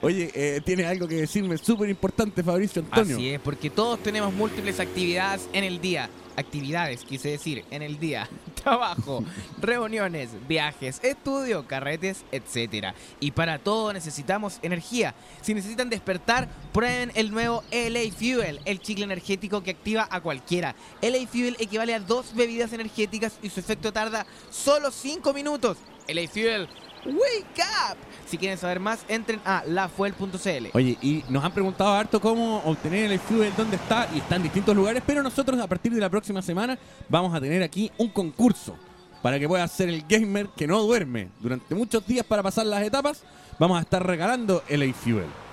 [0.00, 3.16] Oye, eh, tienes algo que decirme súper importante, Fabricio Antonio.
[3.16, 6.10] Así es, porque todos tenemos múltiples actividades en el día.
[6.36, 8.28] Actividades, quise decir, en el día.
[8.62, 9.22] Trabajo,
[9.60, 12.94] reuniones, viajes, estudio, carretes, etc.
[13.20, 15.14] Y para todo necesitamos energía.
[15.42, 20.74] Si necesitan despertar, prueben el nuevo LA Fuel, el chicle energético que activa a cualquiera.
[21.02, 25.78] LA Fuel equivale a dos bebidas energéticas y su efecto tarda solo 5 minutos.
[26.08, 26.68] LA Fuel,
[27.06, 27.96] wake up.
[28.26, 30.66] Si quieren saber más, entren a lafuel.cl.
[30.72, 34.42] Oye, y nos han preguntado harto cómo obtener el fuel, dónde está, y está en
[34.42, 36.78] distintos lugares, pero nosotros a partir de la próxima semana
[37.08, 38.76] vamos a tener aquí un concurso
[39.22, 42.82] para que puedas ser el gamer que no duerme durante muchos días para pasar las
[42.82, 43.22] etapas.
[43.58, 45.43] Vamos a estar regalando el Fuel.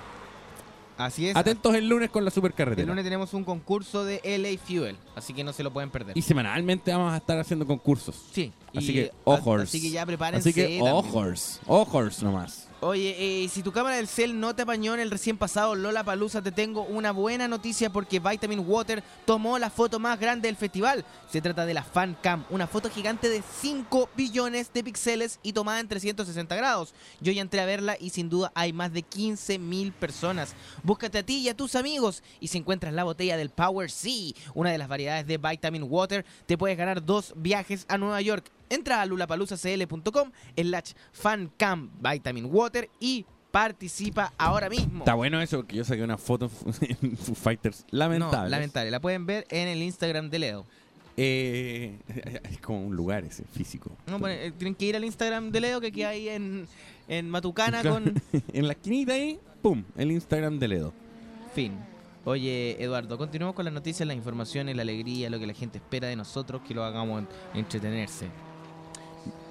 [0.98, 1.36] Así es.
[1.36, 2.86] Atentos el lunes con la El supercarretera.
[2.86, 6.16] lunes tenemos un concurso de LA Fuel, así que no se lo pueden perder.
[6.16, 8.16] Y semanalmente vamos a estar haciendo concursos.
[8.32, 8.52] Sí.
[8.74, 9.62] Así y que, ojos.
[9.62, 10.48] Así que ya prepárense.
[10.50, 11.60] Así que, ojos.
[11.66, 12.68] Ojos nomás.
[12.84, 16.02] Oye, eh, si tu cámara del cel no te apañó en el recién pasado Lola
[16.02, 20.56] Palusa, te tengo una buena noticia porque Vitamin Water tomó la foto más grande del
[20.56, 21.04] festival.
[21.30, 25.52] Se trata de la Fan Cam, una foto gigante de 5 billones de píxeles y
[25.52, 26.92] tomada en 360 grados.
[27.20, 30.56] Yo ya entré a verla y sin duda hay más de 15 mil personas.
[30.82, 34.34] Búscate a ti y a tus amigos y si encuentras la botella del Power C,
[34.54, 38.50] una de las variedades de Vitamin Water, te puedes ganar dos viajes a Nueva York.
[38.72, 45.00] Entra a lulapaluzacl.com slash fancam vitamin water y participa ahora mismo.
[45.00, 46.50] Está bueno eso, porque yo saqué una foto
[46.80, 47.84] en Foo Fighters.
[47.90, 48.44] Lamentable.
[48.44, 48.90] No, lamentable.
[48.90, 50.66] La pueden ver en el Instagram de Leo.
[51.18, 51.98] Eh,
[52.50, 53.90] es como un lugar ese, físico.
[54.06, 56.66] No, bueno, eh, tienen que ir al Instagram de Leo que queda ahí en,
[57.08, 57.96] en Matucana Claro.
[58.02, 58.14] con
[58.54, 60.94] en la esquinita ahí, pum, el Instagram de Ledo.
[61.54, 61.72] fin.
[62.24, 66.06] Oye, Eduardo, continuamos con las noticias, las informaciones, la alegría, lo que la gente espera
[66.08, 68.28] de nosotros, que lo hagamos en- entretenerse.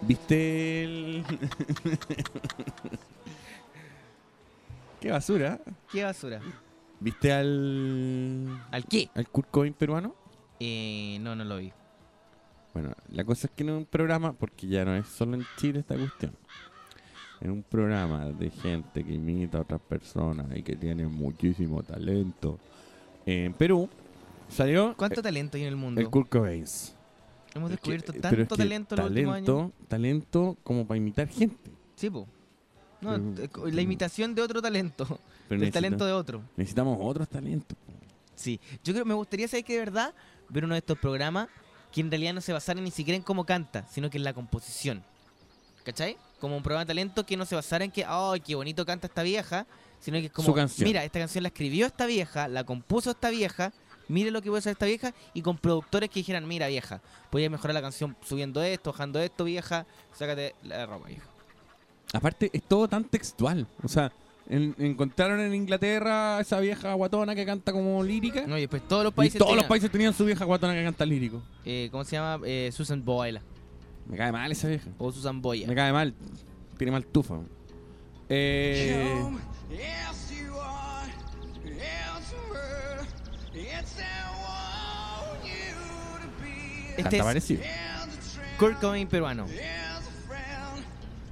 [0.01, 1.23] ¿Viste el...?
[4.99, 5.59] Qué basura.
[5.91, 6.39] ¿Qué basura?
[6.99, 8.61] ¿Viste al...
[8.69, 9.09] ¿Al qué?
[9.15, 10.15] ¿Al Kurt Cobain peruano?
[10.59, 11.73] Eh, no, no lo vi.
[12.73, 15.79] Bueno, la cosa es que en un programa, porque ya no es solo en Chile
[15.79, 16.33] esta cuestión,
[17.41, 22.59] en un programa de gente que imita a otras personas y que tiene muchísimo talento,
[23.25, 23.89] en Perú
[24.47, 25.99] salió ¿Cuánto eh, talento hay en el mundo?
[25.99, 26.65] el Kurt Cobain.
[27.53, 29.45] Hemos Es que- descubierto pero tanto es que talento en los últimos años.
[29.47, 31.71] talento, talento como para imitar gente.
[31.95, 32.27] Sí, po.
[33.01, 35.05] No, Pero- eh, la imitación de otro talento.
[35.49, 36.41] Pero necesita- talento de otro.
[36.55, 37.77] Necesitamos otros talentos.
[37.85, 37.91] po.
[38.35, 38.59] Sí.
[38.83, 40.13] Yo creo me gustaría saber que de verdad
[40.49, 41.47] ver uno de estos programas
[41.91, 44.33] que en realidad no se basara ni siquiera en cómo canta, sino que en la
[44.33, 45.03] composición.
[45.83, 46.15] ¿Cachai?
[46.39, 49.07] Como un programa de talento que no se basara en que, ¡ay, qué bonito canta
[49.07, 49.65] esta vieja!
[49.99, 50.87] Sino que es como, Su canción.
[50.87, 53.71] mira, esta canción la escribió esta vieja, la compuso esta vieja,
[54.11, 57.49] mire lo que puede hacer esta vieja, y con productores que dijeran, mira vieja, podías
[57.51, 61.27] mejorar la canción subiendo esto, bajando esto, vieja, sácate la ropa, vieja.
[62.13, 63.65] Aparte, es todo tan textual.
[63.83, 64.11] O sea,
[64.49, 68.45] en- encontraron en Inglaterra esa vieja guatona que canta como lírica.
[68.45, 70.83] No, y después todos los y países todos los países tenían su vieja guatona que
[70.83, 71.41] canta lírico.
[71.63, 72.39] Eh, ¿Cómo se llama?
[72.45, 73.39] Eh, Susan Boyle.
[74.07, 74.89] Me cae mal esa vieja.
[74.97, 75.67] O Susan Boya.
[75.67, 76.13] Me cae mal.
[76.77, 77.35] Tiene mal tufa.
[78.27, 79.21] Eh,
[86.89, 87.63] Este canta es parecido.
[88.57, 89.45] Kurt Cobain peruano.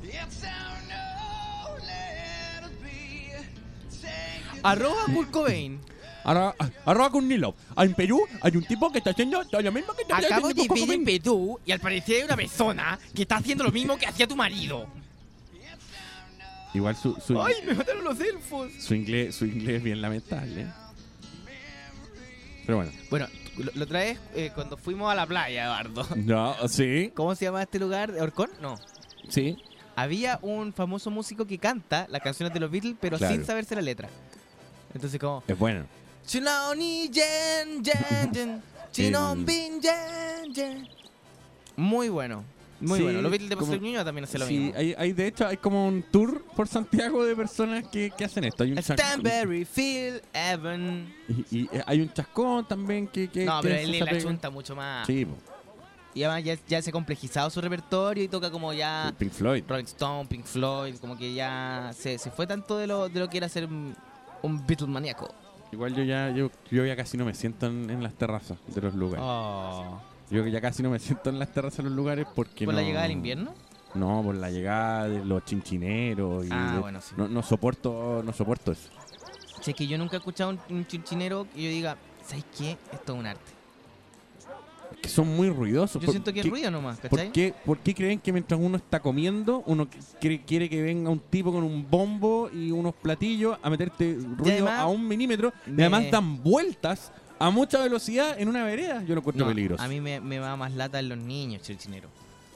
[0.03, 3.32] It's our no let it be.
[4.01, 5.80] Take Arroba Kurt Cobain.
[6.24, 6.53] Ahora,
[6.86, 7.55] arroba con Nilo.
[7.78, 10.61] En Perú hay un tipo que está haciendo todo lo mismo que está Acabo haciendo
[10.61, 11.05] de Kurt ver en Cobain.
[11.05, 14.36] Perú y al parecer hay una persona que está haciendo lo mismo que hacía tu
[14.36, 14.88] marido.
[16.74, 18.72] Igual su, su, ¡Ay, me mataron los elfos!
[18.80, 20.67] su inglés, su inglés es bien lamentable.
[22.70, 22.91] Pero bueno.
[23.09, 26.05] Bueno, lo, lo traes eh, cuando fuimos a la playa, Eduardo.
[26.17, 28.11] No, sí, ¿Cómo se llama este lugar?
[28.11, 28.51] ¿Orcón?
[28.61, 28.76] No.
[29.28, 29.57] sí.
[29.95, 33.34] Había un famoso músico que canta las canciones de los Beatles, pero Claro.
[33.34, 34.07] sin saberse la letra.
[34.93, 35.43] Entonces, como.
[35.47, 35.88] Es bueno.
[41.76, 42.43] Muy bueno.
[42.82, 43.21] Muy Sí, bueno.
[43.21, 44.73] Los Beatles de Paseo Niño también hacen lo Sí, mismo.
[44.77, 48.43] hay, hay de hecho hay como un tour por Santiago de personas que, que hacen
[48.45, 48.63] esto.
[48.63, 51.13] Hay un, Stanberry, Phil, Evan.
[51.51, 54.21] y, y, eh, hay un chascón también que, que No, que pero él la pega.
[54.21, 55.05] chunta mucho más.
[55.07, 55.36] Sí, po.
[56.13, 59.63] Y además ya, ya se ha complejizado su repertorio y toca como ya Pink Floyd.
[59.67, 63.30] Rolling Stone, Pink Floyd, como que ya se, se fue tanto de lo, de lo
[63.30, 63.95] que era ser un,
[64.41, 65.34] un Beatle maníaco.
[65.71, 68.82] Igual yo ya yo, yo ya casi no me siento en, en las terrazas de
[68.82, 69.23] los lugares.
[69.23, 70.01] Oh.
[70.32, 72.73] Yo que ya casi no me siento en las terrazas de los lugares porque ¿Por
[72.73, 73.53] la no- llegada del invierno?
[73.95, 77.15] No, por la llegada de los chinchineros y Ah, de- bueno, sí.
[77.17, 78.89] no, no soporto no soporto eso.
[79.65, 82.77] Es que yo nunca he escuchado un, un chinchinero que yo diga, ¿sabes qué?
[82.93, 83.51] Esto es un arte.
[85.01, 86.01] Que son muy ruidosos.
[86.01, 87.32] Yo ¿Por siento que es qué- ruido nomás, ¿Por ¿cachai?
[87.32, 89.88] qué, por qué creen que mientras uno está comiendo, uno
[90.19, 94.65] quiere, quiere que venga un tipo con un bombo y unos platillos a meterte ruido
[94.67, 99.01] además, a un milímetro y además dan vueltas a mucha velocidad en una vereda?
[99.03, 99.82] Yo lo encuentro No, peligroso.
[99.82, 102.09] a mí me, me va más lata en los niños, chinchinero.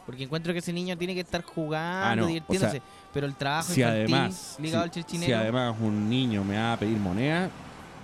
[0.06, 2.72] Porque encuentro que ese niño tiene que estar jugando, Ah, no, o divirtiéndose.
[2.74, 2.82] sea,
[3.14, 5.38] pero el trabajo si infantil además, ligado si, al si chirchinero.
[5.40, 7.50] además un niño me va a pedir moneda,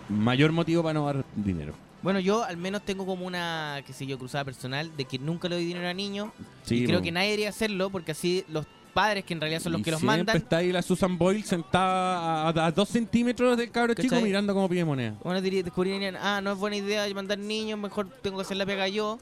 [0.08, 1.74] mayor motivo para no dar dinero.
[2.02, 5.50] Bueno, yo al menos tengo como una, qué sé yo, cruzada personal de que nunca
[5.50, 6.30] le doy dinero a niños.
[6.64, 9.72] Sí, y creo que nadie debería hacerlo porque así los padres, que en realidad son
[9.74, 13.58] los Y que los siempre mandan, está ahí la Susan Boyle sentada a, dos centímetros
[13.58, 14.24] del cabro chico ¿Cachai?
[14.24, 15.16] mirando cómo pide moneda.
[15.24, 18.88] bueno, descubrirían, ah, no es buena idea mandar niños, mejor tengo que hacer la pega
[18.88, 19.20] yo.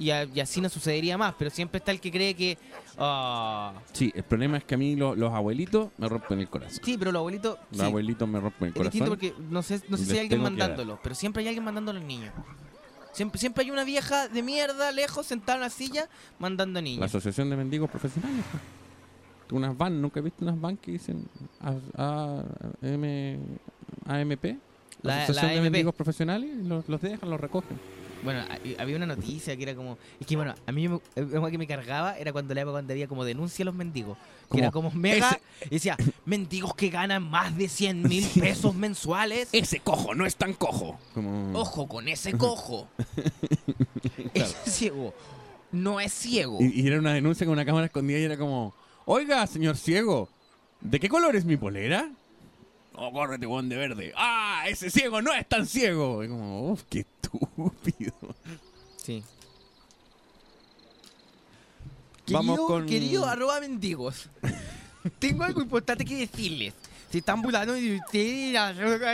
[0.00, 2.56] Y, a- y así no sucedería más, pero siempre está el que cree que...
[2.98, 6.78] ah, Sí, el problema es que a mí lo- los abuelitos me rompen el corazón.
[6.84, 7.58] sí, pero los abuelitos...
[7.72, 8.92] Los sí, abuelitos me rompen el es corazón.
[8.92, 11.90] distinto porque no sé, no sé si hay alguien mandándolo, pero siempre hay alguien mandando
[11.90, 12.32] a los niños.
[13.12, 16.08] Siempre, siempre hay una vieja de mierda lejos sentada en la silla
[16.38, 17.04] mandando La niños.
[17.04, 18.44] Asociación de Mendigos Profesionales.
[19.54, 21.26] Unas van, ¿nunca he visto unas van que dicen
[24.06, 24.44] AMP?
[25.02, 25.60] La- Asociación la de.
[25.70, 27.78] Mendigos Profesionales, los, los dejan, los recogen.
[28.24, 29.96] Bueno, ha- había una noticia que era como.
[30.18, 32.92] Es que bueno, a mí me- algo que me cargaba era cuando la época cuando
[32.92, 34.18] había como denuncia a los mendigos.
[34.18, 35.38] Que Como, era como mega.
[35.66, 39.48] Y decía, mendigos que ganan más de 100 mil pesos mensuales.
[39.52, 40.98] Ese cojo no es tan cojo.
[41.14, 41.56] Como...
[41.56, 42.88] Ojo con ese cojo.
[44.34, 45.14] Ese ciego.
[45.70, 46.58] No es ciego.
[46.60, 48.74] Y, y era una denuncia con una cámara escondida y era como,
[49.10, 50.28] oiga, señor ciego,
[50.82, 52.10] ¿de qué color es mi polera?
[52.94, 54.12] Oh, córrete, weón, de verde.
[54.16, 54.64] ¡Ah!
[54.68, 56.22] Ese ciego no es tan ciego.
[56.24, 58.12] Y como, uff, qué estúpido.
[58.96, 59.22] Sí.
[62.30, 64.28] Vamos Querido, con- querido arroba mendigos.
[65.18, 66.74] Tengo algo importante que decirles.
[67.10, 68.54] Se están burlando de usted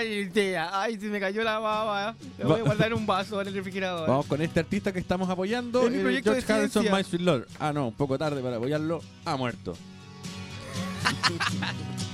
[0.05, 0.57] y usted.
[0.73, 2.16] Ay, se me cayó la baba.
[2.39, 4.09] Lo voy a guardar en un vaso en el refrigerador.
[4.09, 6.85] Vamos con este artista que estamos apoyando, Es mi el proyecto George de Harrison.
[6.91, 7.47] My Sweet Lord.
[7.61, 9.01] Ah, no, un poco tarde para apoyarlo.
[9.25, 9.77] Ha muerto.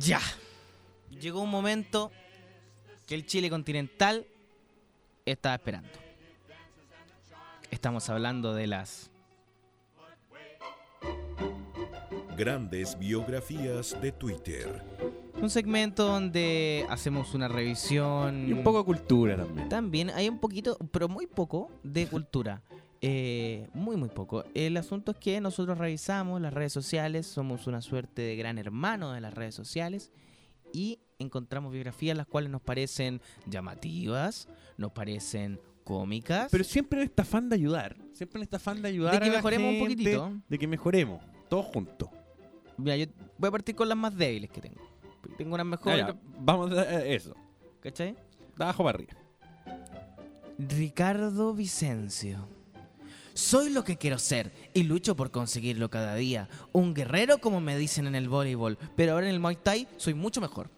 [0.00, 0.20] Ya.
[1.10, 2.10] Llegó un momento
[3.06, 4.26] que el Chile continental
[5.26, 5.90] estaba esperando.
[7.70, 9.10] Estamos hablando de las
[12.36, 14.82] Grandes biografías de Twitter.
[15.34, 19.68] un segmento donde hacemos una revisión Y un poco de cultura también.
[19.68, 22.62] También hay un poquito, pero muy poco de cultura.
[23.02, 24.44] Eh, muy, muy poco.
[24.54, 29.12] El asunto es que nosotros revisamos las redes sociales, somos una suerte de gran hermano
[29.12, 30.10] de las redes sociales
[30.72, 36.48] y encontramos biografías las cuales nos parecen llamativas, nos parecen cómicas.
[36.50, 37.96] Pero siempre en esta afán de ayudar.
[38.12, 39.14] Siempre en esta afán de ayudar.
[39.14, 40.32] De que a la mejoremos un poquitito.
[40.48, 41.24] De que mejoremos.
[41.48, 42.10] Todos juntos.
[42.76, 43.06] Mira, yo
[43.38, 44.80] voy a partir con las más débiles que tengo.
[45.36, 46.06] Tengo unas mejores.
[46.06, 47.34] Ya, ya, Vamos a eh, eso.
[47.80, 48.12] ¿Cachai?
[48.56, 49.12] De abajo para arriba.
[50.58, 52.59] Ricardo Vicencio.
[53.34, 56.48] Soy lo que quiero ser y lucho por conseguirlo cada día.
[56.72, 60.14] Un guerrero como me dicen en el voleibol, pero ahora en el Muay Thai soy
[60.14, 60.70] mucho mejor.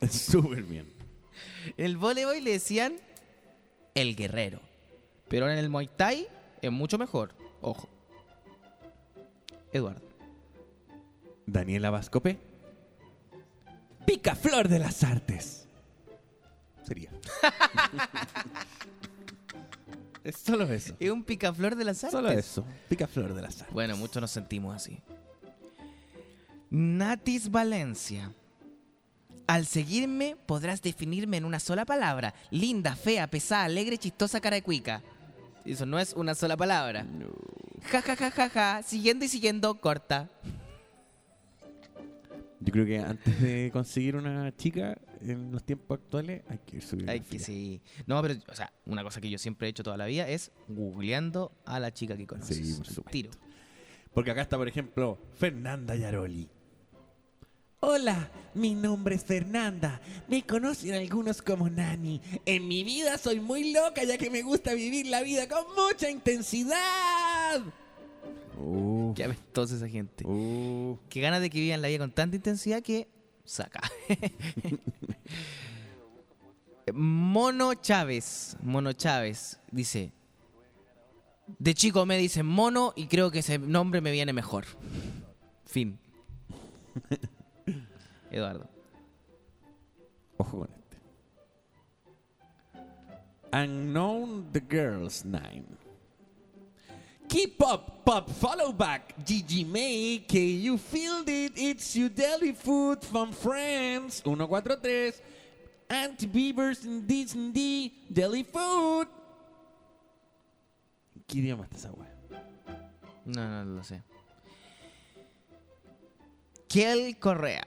[0.10, 0.92] Súper bien.
[1.76, 2.94] En el voleibol le decían
[3.94, 4.60] el guerrero,
[5.28, 6.26] pero ahora en el Muay Thai
[6.60, 7.34] es mucho mejor.
[7.60, 7.88] Ojo.
[9.72, 10.08] Eduardo.
[11.46, 12.38] Daniela Vascope.
[14.06, 15.68] Picaflor de las artes.
[16.84, 17.10] Sería.
[20.24, 20.94] es solo eso.
[20.98, 22.12] Es un picaflor de las artes.
[22.18, 22.64] Solo eso.
[22.88, 23.74] Picaflor de las artes.
[23.74, 25.00] Bueno, muchos nos sentimos así.
[26.70, 28.32] Natis Valencia.
[29.46, 32.34] Al seguirme podrás definirme en una sola palabra.
[32.50, 35.02] Linda, fea, pesada, alegre, chistosa, cara de cuica.
[35.64, 37.04] Eso no es una sola palabra.
[37.90, 38.82] Ja, ja, ja, ja, ja.
[38.82, 40.28] Siguiendo y siguiendo, corta.
[42.60, 47.08] Yo creo que antes de conseguir una chica en los tiempos actuales hay que subir.
[47.08, 47.80] Ay, que sí.
[48.06, 50.50] No, pero, o sea, una cosa que yo siempre he hecho toda la vida es
[50.68, 52.56] googleando a la chica que conoces.
[52.56, 53.10] Sí, por supuesto.
[53.10, 53.30] Tiro.
[54.12, 56.48] Porque acá está, por ejemplo, Fernanda Yaroli.
[57.82, 60.02] Hola, mi nombre es Fernanda.
[60.28, 62.20] Me conocen algunos como Nani.
[62.44, 66.10] En mi vida soy muy loca ya que me gusta vivir la vida con mucha
[66.10, 67.62] intensidad.
[68.58, 70.26] Uh, Qué apestosa esa gente.
[70.26, 70.98] uh.
[71.08, 73.08] Qué ganas de que vivan la vida con tanta intensidad que
[73.50, 73.82] saca.
[76.94, 78.56] Mono Chávez.
[78.62, 80.12] Mono Chávez dice.
[81.58, 84.66] De chico me dicen mono y creo que ese nombre me viene mejor.
[85.64, 85.98] Fin.
[88.30, 88.70] Eduardo.
[90.36, 90.96] Ojo con este.
[93.52, 95.79] Unknown the Girls Nine.
[97.30, 99.14] Keep up, pop, follow back.
[99.24, 104.20] Gigi May, que you feel it, it's your deli food from France.
[104.24, 105.12] 143.
[105.88, 109.06] Auntie Beavers in Disney, deli food.
[111.28, 112.10] ¿Qué idioma está esa wea?
[113.26, 114.02] No, no lo sé.
[116.66, 117.64] Kiel Correa.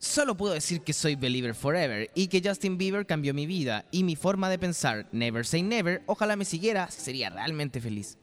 [0.00, 4.02] Solo puedo decir que soy believer forever y que Justin Bieber cambió mi vida y
[4.02, 5.06] mi forma de pensar.
[5.12, 6.02] Never say never.
[6.06, 8.18] Ojalá me siguiera, sería realmente feliz.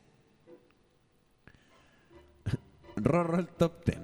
[2.95, 3.99] Rorro el top 10.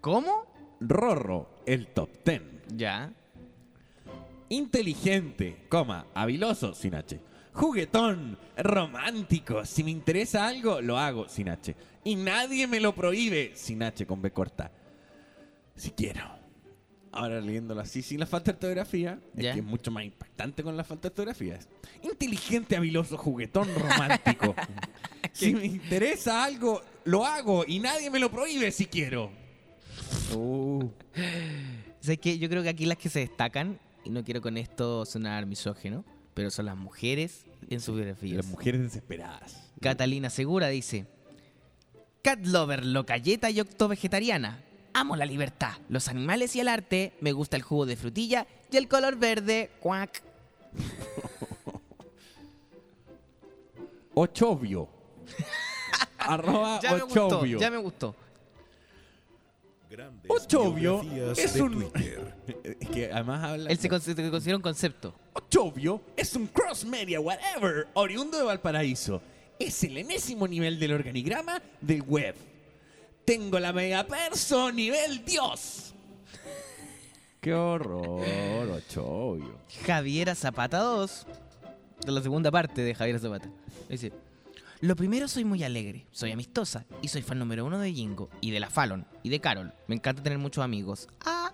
[0.00, 0.46] ¿Cómo?
[0.80, 2.42] Rorro el top 10.
[2.74, 3.12] Ya.
[4.48, 7.20] Inteligente, coma, habiloso, sin H.
[7.52, 9.64] Juguetón, romántico.
[9.64, 11.74] Si me interesa algo, lo hago, sin H.
[12.04, 14.70] Y nadie me lo prohíbe, sin H, con B corta.
[15.74, 16.35] Si quiero.
[17.12, 19.50] Ahora leyéndolo así, sin la falta de ortografía, Ya.
[19.50, 21.54] es que es mucho más impactante con la falta de ortografía.
[21.56, 21.66] Es
[22.02, 24.54] inteligente, habiloso, juguetón, romántico.
[25.32, 29.30] si me interesa algo, lo hago y nadie me lo prohíbe si quiero.
[30.34, 30.88] Uh.
[32.00, 32.38] ¿Sabes qué?
[32.38, 36.04] Yo creo que aquí las que se destacan, y no quiero con esto sonar misógeno,
[36.34, 38.36] pero son las mujeres en sus biografías.
[38.36, 39.72] Las mujeres desesperadas.
[39.80, 41.06] Catalina Segura dice:
[42.22, 44.62] Cat lover, localleta y octo vegetariana.
[44.98, 47.12] Amo la libertad, los animales y el arte.
[47.20, 49.70] Me gusta el jugo de frutilla y el color verde.
[49.78, 50.22] Cuac.
[54.14, 54.88] Ochovio.
[56.18, 57.58] Arroba Ya me gustó, Ochovio.
[57.60, 58.16] ya me gustó.
[59.90, 61.02] Grandes Ochovio
[61.32, 61.92] es un...
[62.64, 63.70] Es que además habla...
[63.70, 65.14] Él se con- se considera un concepto.
[65.34, 69.20] Ochovio es un cross media whatever oriundo de Valparaíso.
[69.58, 72.34] Es el enésimo nivel del organigrama del web.
[73.26, 75.94] Tengo la mega perso nivel Dios.
[77.40, 78.22] Qué horror,
[78.70, 79.58] Ochovio.
[79.84, 81.26] Javiera Zapata 2,
[82.06, 83.50] de la segunda parte de Javiera Zapata.
[83.88, 84.12] Dice,
[84.80, 88.52] lo primero soy muy alegre, soy amistosa y soy fan número uno de Jingo y
[88.52, 89.74] de la Fallon y de Carol.
[89.88, 91.08] Me encanta tener muchos amigos.
[91.24, 91.52] Ah,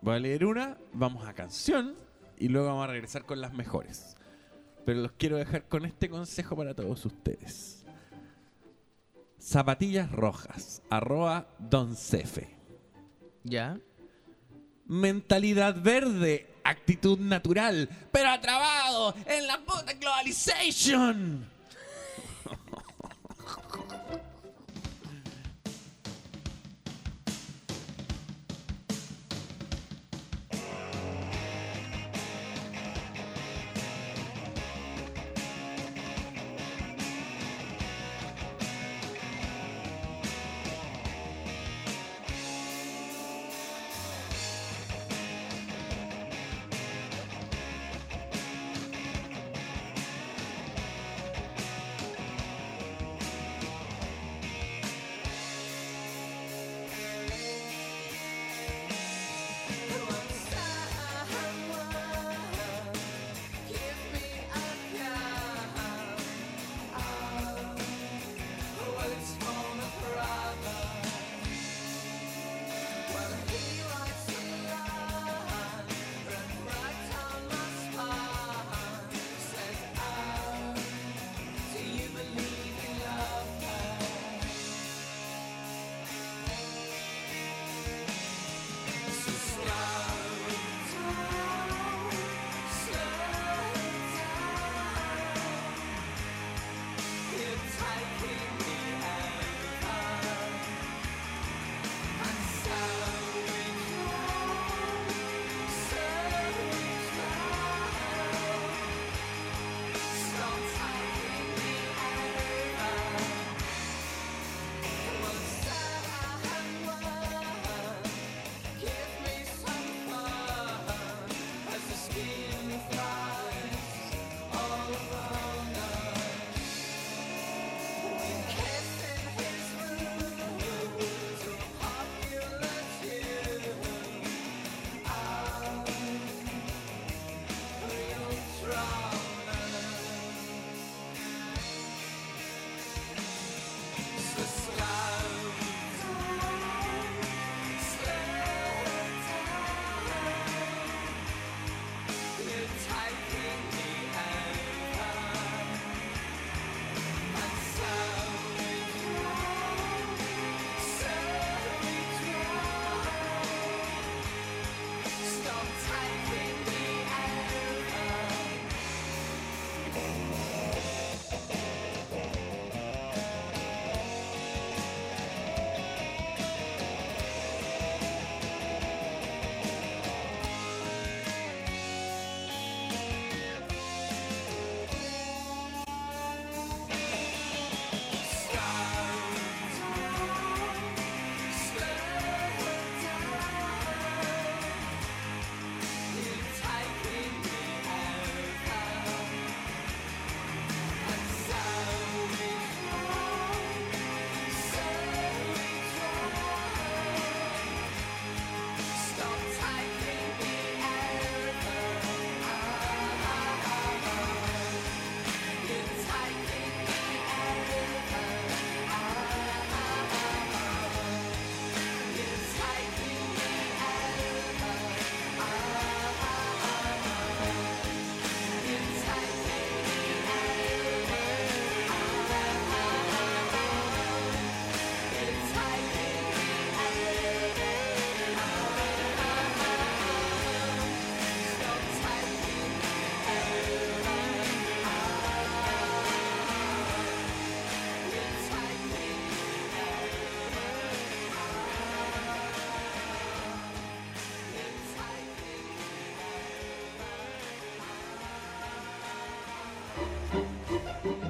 [0.00, 1.94] Voy a leer una, vamos a canción
[2.38, 4.16] y luego vamos a regresar con las mejores.
[4.84, 7.81] Pero los quiero dejar con este consejo para todos ustedes.
[9.42, 12.54] Zapatillas rojas, arroba Don Cefe.
[13.42, 13.76] ¿Ya?
[14.86, 21.50] Mentalidad verde, actitud natural, pero atrabado en la puta globalization.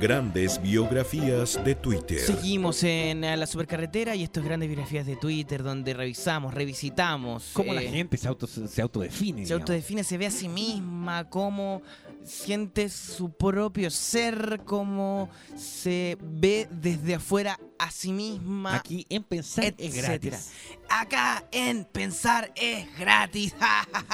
[0.02, 2.18] Grandes biografías de Twitter.
[2.18, 7.50] Seguimos en eh, la supercarretera y estas grandes biografías de Twitter donde revisamos, revisitamos.
[7.52, 9.42] ¿Cómo la eh, gente se, auto, se autodefine?
[9.42, 9.60] se digamos?
[9.60, 11.82] autodefine, se ve a sí misma, cómo
[12.24, 18.74] siente su propio ser, cómo se ve desde afuera a sí misma.
[18.74, 20.50] Aquí en pensar es gratis.
[20.88, 23.54] Acá en Pensar es gratis.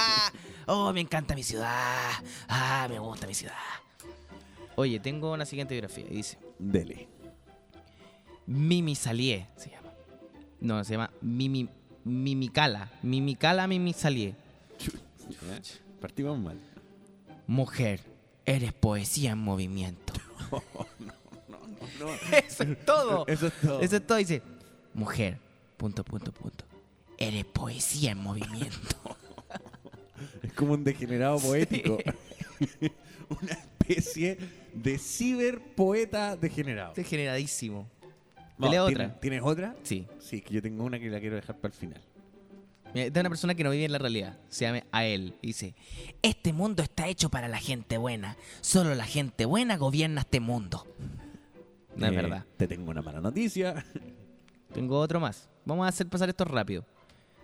[0.67, 2.11] oh, me encanta mi ciudad.
[2.47, 3.55] Ah, me gusta mi ciudad.
[4.79, 6.05] Oye, tengo una siguiente biografía.
[6.09, 7.09] Dice: Dele.
[8.45, 9.91] Mimi Salié se llama.
[10.61, 11.67] No, se llama Mimi
[12.05, 12.89] Mimicala.
[13.03, 14.35] Mimicala Mimi Salié.
[15.99, 16.57] Partimos mal.
[17.45, 17.99] Mujer,
[18.45, 20.13] eres poesía en movimiento.
[21.99, 23.27] No, Eso es todo.
[23.27, 23.81] Eso es todo.
[23.81, 24.17] Eso es todo.
[24.17, 24.41] Dice,
[24.93, 25.37] mujer,
[25.75, 26.63] punto, punto, punto.
[27.17, 28.95] eres poesía en movimiento.
[30.41, 31.97] Es como un degenerado poético.
[33.41, 33.57] Una
[33.89, 34.37] especie
[34.73, 36.93] de ciberpoeta degenerado.
[36.93, 37.87] Degeneradísimo.
[38.57, 39.19] ¿Te No, leo ¿tienes- otra?
[39.19, 39.75] ¿Tienes otra?
[39.83, 40.07] Sí.
[40.19, 42.01] Sí, que yo tengo una que la quiero dejar para el final.
[42.93, 44.37] Mira, esta es una persona que no vive en la realidad.
[44.49, 45.35] Se llama a él.
[45.41, 45.75] Dice:
[46.23, 48.35] Este mundo está hecho para la gente buena.
[48.61, 50.87] Solo la gente buena gobierna este mundo.
[51.95, 52.45] No es Eh, verdad.
[52.57, 53.85] Te tengo una mala noticia.
[54.73, 55.49] Tengo otro más.
[55.65, 56.83] Vamos a hacer pasar esto rápido.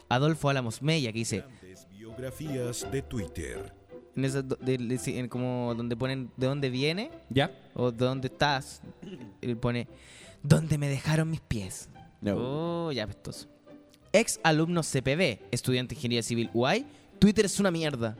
[0.09, 1.43] Adolfo Álamos Mella que dice:
[1.91, 3.71] Biografías de Twitter.
[4.15, 7.51] En esa do- de- de- en como donde ponen de dónde viene ¿Ya?
[7.73, 8.81] o de dónde estás,
[9.41, 9.87] él pone
[10.43, 11.89] donde me dejaron mis pies.
[12.21, 12.35] No.
[12.87, 13.47] Oh, ya apestoso.
[14.13, 16.85] Ex alumno CPB, estudiante de ingeniería civil UAI,
[17.19, 18.15] Twitter es una mierda.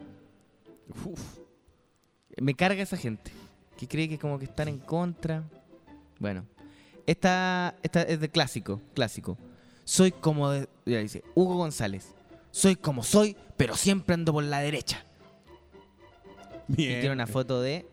[2.38, 3.32] Me carga esa gente
[3.78, 5.44] que cree que como que están en contra.
[6.20, 6.46] Bueno,
[7.06, 9.38] esta, esta es de clásico, clásico.
[9.86, 12.14] Soy como de, ya dice Hugo González.
[12.52, 15.06] Soy como soy, pero siempre ando por la derecha.
[16.68, 16.98] Bien.
[16.98, 17.86] Y tiene una foto de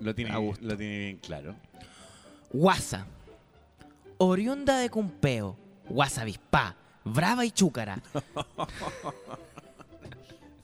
[0.00, 0.64] Lo tiene, Augusto.
[0.64, 1.54] lo tiene bien claro.
[2.52, 3.06] Guasa.
[4.18, 5.56] Oriunda de Cumpeo.
[5.88, 6.76] Guasa Avispa.
[7.04, 8.00] Brava y chúcara.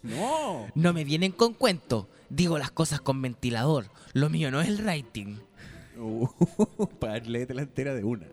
[0.02, 0.68] No.
[0.74, 2.08] No me vienen con cuento.
[2.30, 3.86] Digo las cosas con ventilador.
[4.12, 5.36] Lo mío no es el rating.
[5.98, 6.26] Uh,
[7.00, 8.26] para leerte la entera de una.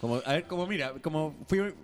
[0.00, 1.74] Como, a ver, como mira, como fui,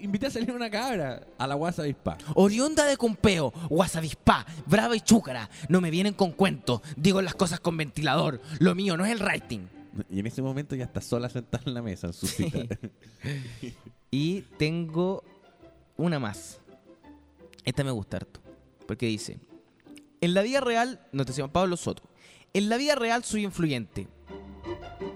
[0.00, 2.16] invité a salir una cabra a la guasa avispa.
[2.34, 3.52] Oriunda de Cumpeo.
[3.68, 4.46] Guasa Avispa.
[4.66, 5.48] Brava y chúcara.
[5.68, 6.82] No me vienen con cuento.
[6.96, 8.40] Digo las cosas con ventilador.
[8.58, 9.60] Lo mío no es el rating.
[10.08, 12.58] Y en ese momento ya está sola sentada en la mesa en su cita.
[14.12, 15.22] Y tengo
[15.96, 16.58] una más.
[17.64, 18.40] Esta me gusta harto.
[18.86, 19.38] Porque dice:
[20.20, 22.02] En la vida real, no te llama Pablo Soto.
[22.52, 24.08] En la vida real soy influyente.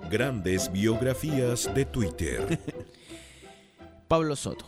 [0.08, 2.60] Grandes biografías de Twitter.
[4.08, 4.66] Pablo Soto.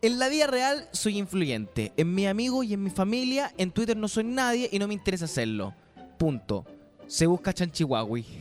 [0.00, 1.92] En la vida real soy influyente.
[1.96, 4.94] En mi amigo y en mi familia, en Twitter no soy nadie y no me
[4.94, 5.74] interesa hacerlo.
[6.18, 6.64] Punto.
[7.06, 8.24] Se busca Chanchihuahui.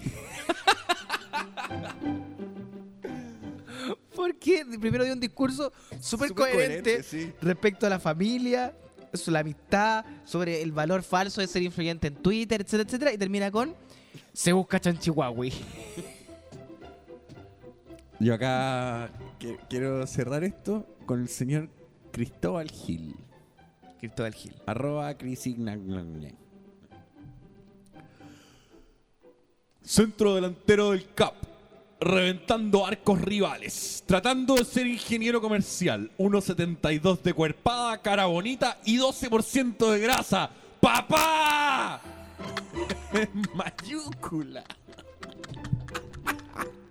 [4.15, 7.31] Porque primero dio un discurso súper coherente, coherente, sí.
[7.41, 8.75] respecto a la familia,
[9.13, 13.17] sobre la amistad, sobre el valor falso de ser influyente en Twitter, etcétera, etcétera, y
[13.17, 13.75] termina con
[14.33, 15.51] se busca Chanchihuahui.
[18.19, 21.69] Yo acá que- quiero cerrar esto con el señor
[22.11, 23.15] Cristóbal Gil.
[23.99, 24.53] Cristóbal Gil.
[24.65, 25.15] Arroba.
[29.83, 31.35] Centro delantero del CAP.
[31.99, 34.03] Reventando arcos rivales.
[34.05, 36.11] Tratando de ser ingeniero comercial.
[36.17, 40.49] 1.72 de cuerpada, cara bonita y 12% de grasa.
[40.79, 42.01] ¡Papá!
[43.13, 44.63] En mayúscula.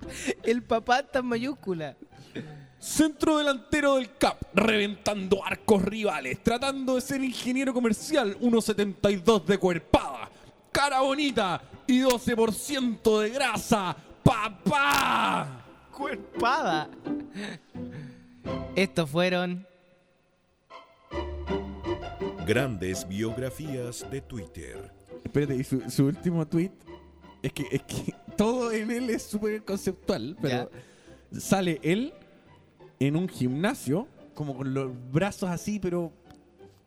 [0.42, 1.96] El papá está en mayúscula.
[2.78, 10.30] Centro delantero del CAP, reventando arcos rivales, tratando de ser ingeniero comercial, 1.72 de cuerpada,
[10.70, 13.96] cara bonita y 12% de grasa.
[14.22, 15.64] ¡Papá!
[15.90, 16.90] Cuerpada.
[18.74, 19.66] Estos fueron
[22.46, 24.92] Grandes biografías de Twitter.
[25.24, 26.70] Espérate, y su, su último tweet
[27.42, 30.70] es que, es que todo en él es súper conceptual, pero
[31.38, 32.12] sale él
[33.00, 36.12] en un gimnasio, como con los brazos así, pero,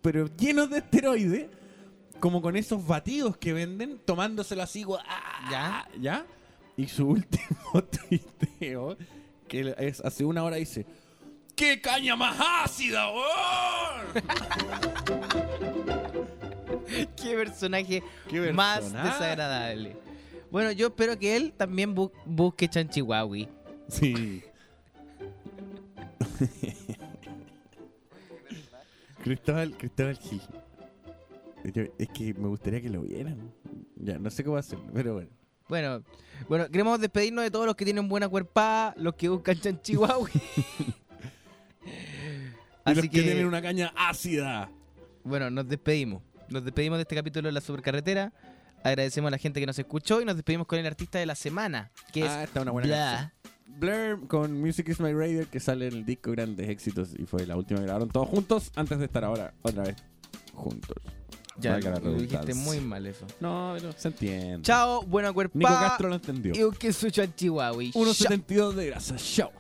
[0.02, 1.48] pero llenos de esteroides,
[2.20, 5.48] como con esos batidos que venden, tomándoselo así, ¡ah!
[5.52, 5.88] ¿Ya?
[6.00, 6.26] ¿ya?
[6.78, 8.98] Y su último tuiteo,
[9.48, 10.86] que es hace una hora, dice:
[11.56, 14.24] ¡Qué caña más ácida, weón!
[17.16, 20.09] Qué personaje Qué más desagradable.
[20.52, 23.48] Bueno, yo espero que él también bu- busque Chanchihuahui.
[23.88, 24.42] Sí.
[29.24, 30.42] Cristóbal, Cristóbal Gil.
[31.74, 33.52] Yo- es que me gustaría que lo vieran.
[33.96, 35.30] Ya, no sé cómo hacerlo, pero bueno.
[35.68, 36.04] Bueno,
[36.48, 40.32] bueno, queremos despedirnos de todos los que tienen buena cuerpada, los que buscan Chanchihuahui.
[42.86, 44.72] Y los que tienen una caña ácida.
[45.24, 46.24] Bueno, nos despedimos.
[46.48, 48.34] Nos despedimos de este capítulo de la supercarretera.
[48.84, 51.36] Agradecemos a la gente que nos escuchó y nos despedimos con el artista de la
[51.36, 53.34] semana, que Ah, es está una buena Blah.
[53.68, 57.46] Blur con Music is My Radio, que sale en el disco Grandes Éxitos y fue
[57.46, 59.96] la última que grabaron todos juntos antes de estar ahora otra vez
[60.54, 60.98] juntos.
[61.58, 63.26] Ya, lo dijiste muy mal eso.
[63.42, 64.62] No, pero se entiende.
[64.62, 65.60] Chao, buena cuerpada.
[65.70, 66.54] Nico Castro lo entendió.
[66.56, 67.92] Y que su Chanchihuahui.
[67.92, 69.16] 1.72 de grasa.
[69.18, 69.52] Chao.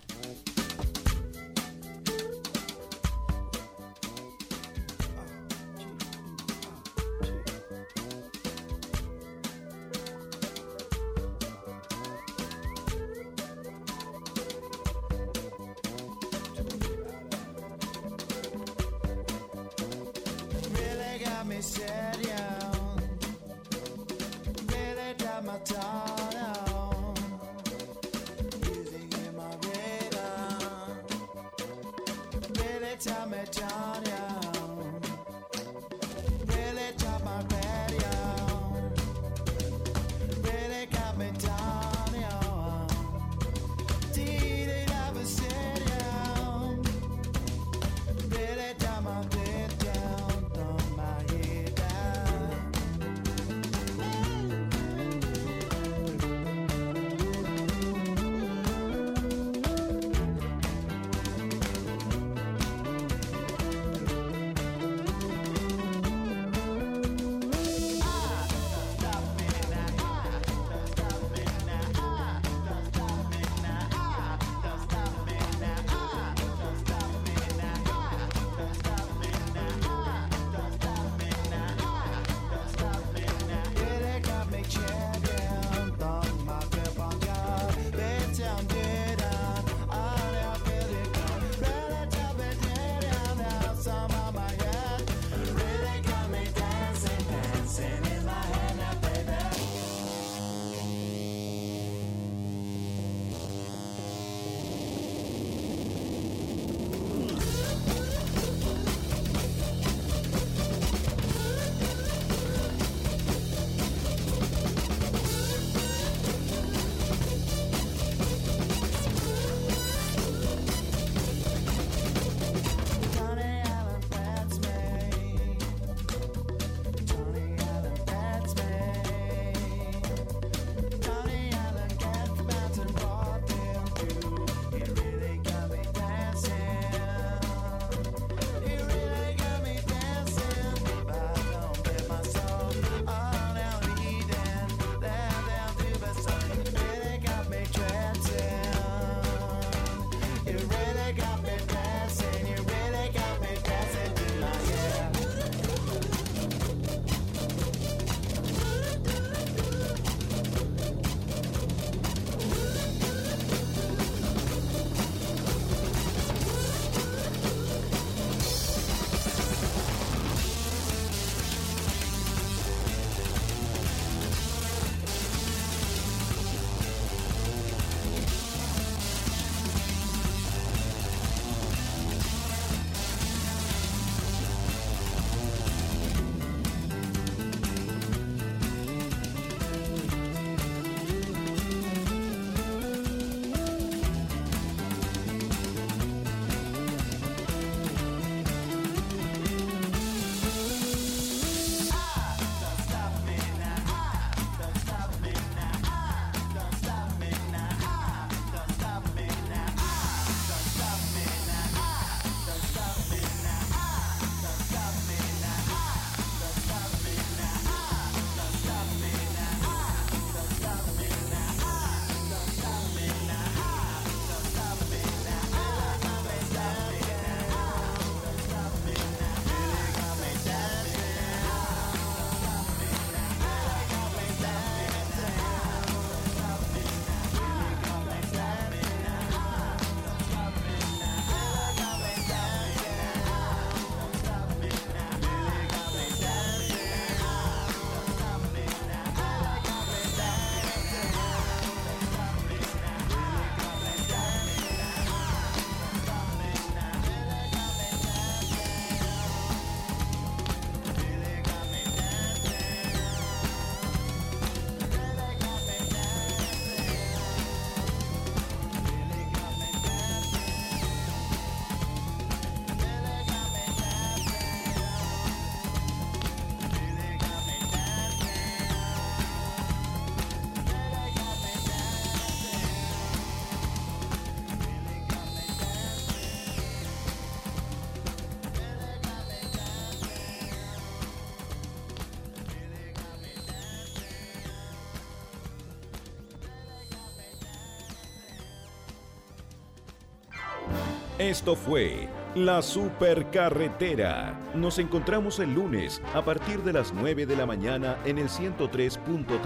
[301.29, 304.51] Esto fue La Supercarretera.
[304.55, 309.37] Nos encontramos el lunes a partir de las 9 de la mañana en el 103.3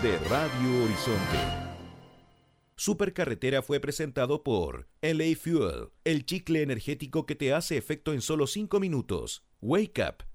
[0.00, 1.38] de Radio Horizonte.
[2.76, 8.46] Supercarretera fue presentado por LA Fuel, el chicle energético que te hace efecto en solo
[8.46, 9.42] 5 minutos.
[9.60, 10.27] Wake Up